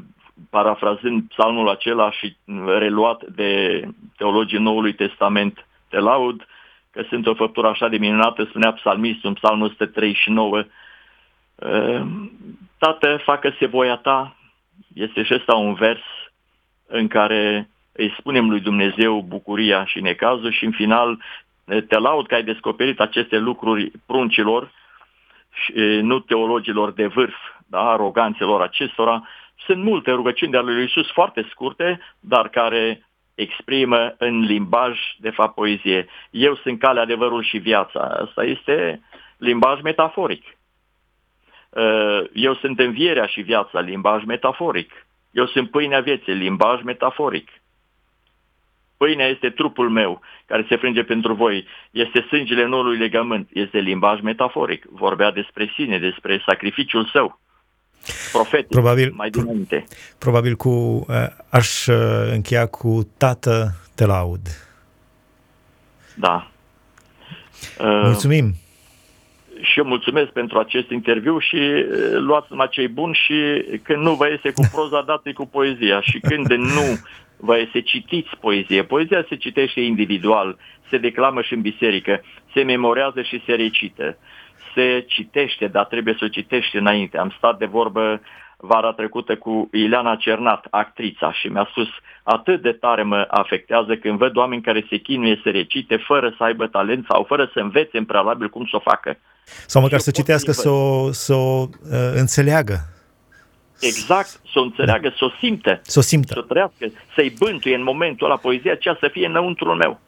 parafrazând 0.51 1.29
psalmul 1.29 1.69
acela 1.69 2.11
și 2.11 2.37
reluat 2.79 3.25
de 3.25 3.83
teologii 4.17 4.59
Noului 4.59 4.95
Testament. 4.95 5.67
Te 5.89 5.99
laud 5.99 6.47
că 6.91 7.03
sunt 7.09 7.27
o 7.27 7.35
făptură 7.35 7.69
așa 7.69 7.89
de 7.89 7.97
minunată, 7.97 8.45
spunea 8.45 8.73
psalmistul 8.73 9.29
în 9.29 9.35
psalmul 9.35 9.67
139. 9.67 10.65
Tată, 12.79 13.21
facă-se 13.25 13.67
voia 13.67 13.97
ta, 13.97 14.37
este 14.95 15.23
și 15.23 15.35
ăsta 15.35 15.55
un 15.55 15.75
vers 15.75 16.01
în 16.87 17.09
care 17.09 17.69
îi 17.93 18.15
spunem 18.19 18.51
lui 18.51 18.61
Dumnezeu 18.61 19.23
bucuria 19.23 19.85
și 19.85 20.01
necazul 20.01 20.53
și 20.53 20.65
în 20.65 20.73
final 20.73 21.19
te 21.89 21.99
laud 21.99 22.27
că 22.27 22.35
ai 22.35 22.43
descoperit 22.43 23.01
aceste 23.01 23.39
lucruri 23.39 23.91
pruncilor 24.07 24.71
și 25.51 25.73
nu 26.03 26.19
teologilor 26.19 26.93
de 26.93 27.07
vârf, 27.07 27.37
da, 27.67 27.91
aroganților 27.91 28.63
acestora. 28.63 29.29
Sunt 29.67 29.85
multe 29.85 30.11
rugăciuni 30.11 30.51
de 30.51 30.57
ale 30.57 30.73
lui 30.73 30.83
Iisus 30.83 31.11
foarte 31.11 31.47
scurte, 31.51 32.01
dar 32.21 32.49
care 32.49 33.07
exprimă 33.35 34.15
în 34.19 34.41
limbaj, 34.41 34.99
de 35.19 35.31
fapt, 35.31 35.55
poezie. 35.55 36.07
Eu 36.31 36.55
sunt 36.55 36.79
calea, 36.79 37.03
adevărul 37.03 37.43
și 37.43 37.59
viața. 37.59 38.01
Asta 38.01 38.45
este 38.45 39.03
limbaj 39.39 39.81
metaforic. 39.81 40.45
Eu 42.33 42.55
sunt 42.55 42.79
învierea 42.79 43.27
și 43.27 43.41
viața, 43.41 43.81
limbaj 43.81 44.25
metaforic. 44.25 45.07
Eu 45.31 45.47
sunt 45.47 45.71
pâinea 45.71 46.01
vieții, 46.01 46.33
limbaj 46.33 46.83
metaforic. 46.83 47.49
Pâinea 49.01 49.27
este 49.27 49.51
trupul 49.51 49.91
meu 49.91 50.21
care 50.47 50.67
se 50.69 50.77
frânge 50.77 51.03
pentru 51.03 51.35
voi, 51.35 51.67
este 51.91 52.27
sângele 52.29 52.67
noului 52.67 52.99
legământ, 52.99 53.49
este 53.53 53.79
limbaj 53.79 54.21
metaforic, 54.21 54.85
vorbea 54.91 55.31
despre 55.33 55.73
sine, 55.75 55.99
despre 55.99 56.43
sacrificiul 56.47 57.09
său. 57.13 57.41
Profetic, 58.33 58.69
probabil, 58.69 59.13
mai 59.17 59.31
dinainte. 59.31 59.85
Probabil 60.19 60.55
cu, 60.55 60.69
uh, 60.69 61.27
aș 61.51 61.87
uh, 61.87 61.97
încheia 62.33 62.67
cu 62.67 63.09
Tată, 63.19 63.75
te 63.95 64.07
laud. 64.07 64.41
Da. 66.15 66.51
Uh, 67.81 68.01
Mulțumim! 68.05 68.55
și 69.63 69.79
eu 69.79 69.85
mulțumesc 69.85 70.31
pentru 70.31 70.59
acest 70.59 70.91
interviu 70.91 71.39
și 71.39 71.59
luați 72.13 72.47
numai 72.51 72.69
cei 72.71 72.89
buni 72.89 73.15
și 73.15 73.65
când 73.83 74.03
nu 74.03 74.15
vă 74.15 74.29
iese 74.29 74.51
cu 74.51 74.69
proza, 74.73 75.03
dați 75.03 75.33
cu 75.33 75.47
poezia 75.47 76.01
și 76.01 76.21
când 76.21 76.47
nu 76.51 76.99
vă 77.41 77.69
să 77.73 77.81
citiți 77.81 78.31
poezie. 78.41 78.83
Poezia 78.83 79.27
se 79.29 79.37
citește 79.37 79.81
individual, 79.81 80.57
se 80.91 80.99
declamă 80.99 81.43
și 81.43 81.55
în 81.55 81.61
biserică, 81.61 82.21
se 82.55 82.63
memorează 82.63 83.23
și 83.23 83.43
se 83.47 83.55
recită. 83.55 84.17
Se 84.75 85.05
citește, 85.09 85.67
dar 85.67 85.85
trebuie 85.85 86.15
să 86.19 86.25
o 86.25 86.29
citești 86.29 86.77
înainte. 86.77 87.19
Am 87.19 87.35
stat 87.37 87.59
de 87.59 87.67
vorbă 87.67 88.21
vara 88.57 88.93
trecută 88.93 89.37
cu 89.37 89.69
Ileana 89.73 90.17
Cernat, 90.17 90.67
actrița, 90.71 91.33
și 91.33 91.47
mi-a 91.47 91.69
spus 91.71 91.89
atât 92.23 92.63
de 92.63 92.73
tare 92.73 93.03
mă 93.03 93.27
afectează 93.31 93.97
când 93.97 94.19
văd 94.19 94.37
oameni 94.37 94.63
care 94.63 94.87
se 94.89 94.97
chinuie 94.97 95.41
să 95.43 95.51
recite 95.51 95.97
fără 95.97 96.35
să 96.37 96.45
aibă 96.45 96.67
talent 96.67 97.07
sau 97.09 97.25
fără 97.29 97.51
să 97.53 97.59
învețe 97.61 97.99
în 97.99 98.05
prealabil 98.05 98.49
cum 98.49 98.67
să 98.71 98.77
o 98.77 98.79
facă. 98.79 99.19
Sau 99.67 99.83
măcar 99.83 99.99
să 99.99 100.11
citească, 100.11 100.53
să 100.53 100.69
o, 100.69 101.13
să 101.13 101.35
o 101.35 101.61
uh, 101.61 102.13
înțeleagă, 102.15 102.75
Exact, 103.81 104.41
să 104.53 104.59
o 104.59 104.63
înțeleagă, 104.63 105.15
să 105.19 105.25
o 105.25 105.31
simtă. 105.41 105.81
Să 105.83 105.99
o 105.99 106.03
simtă. 106.03 106.33
Să 106.33 106.39
o 106.39 106.43
trăiască, 106.43 106.87
să-i 107.15 107.35
bântuie 107.39 107.75
în 107.75 107.83
momentul 107.83 108.27
ăla 108.27 108.37
poezia 108.37 108.73
aceea 108.73 108.97
să 109.01 109.09
fie 109.13 109.27
înăuntrul 109.27 109.77
meu. 109.77 110.01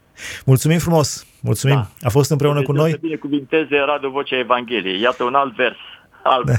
Mulțumim 0.45 0.79
frumos, 0.79 1.25
mulțumim. 1.41 1.75
Da. 1.75 2.07
A 2.07 2.09
fost 2.09 2.31
împreună 2.31 2.61
Dumnezeu 2.61 2.83
cu 2.83 2.89
noi. 2.89 2.99
Să 2.99 3.05
binecuvinteze 3.07 3.77
Radio 3.85 4.09
Vocea 4.09 4.37
Evangheliei. 4.37 5.01
Iată 5.01 5.23
un 5.23 5.33
alt 5.33 5.55
vers. 5.55 5.77
Alt. 6.23 6.49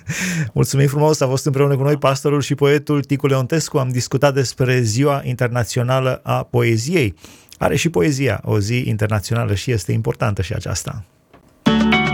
Mulțumim 0.54 0.86
frumos, 0.86 1.20
a 1.20 1.26
fost 1.26 1.46
împreună 1.46 1.76
cu 1.76 1.82
noi 1.82 1.96
pastorul 1.96 2.40
și 2.40 2.54
poetul 2.54 3.02
Ticu 3.02 3.26
Leontescu. 3.26 3.78
Am 3.78 3.88
discutat 3.88 4.34
despre 4.34 4.80
Ziua 4.80 5.20
Internațională 5.24 6.20
a 6.24 6.42
Poeziei. 6.42 7.14
Are 7.58 7.76
și 7.76 7.90
poezia, 7.90 8.40
o 8.44 8.58
zi 8.58 8.88
internațională 8.88 9.54
și 9.54 9.70
este 9.70 9.92
importantă 9.92 10.42
și 10.42 10.52
aceasta. 10.52 11.04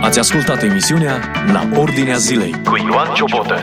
Ați 0.01 0.19
ascultat 0.19 0.63
emisiunea 0.63 1.21
La 1.53 1.81
Ordinea 1.81 2.17
Zilei 2.17 2.63
cu 2.65 2.77
Ioan 2.77 3.15
Ciobotă. 3.15 3.55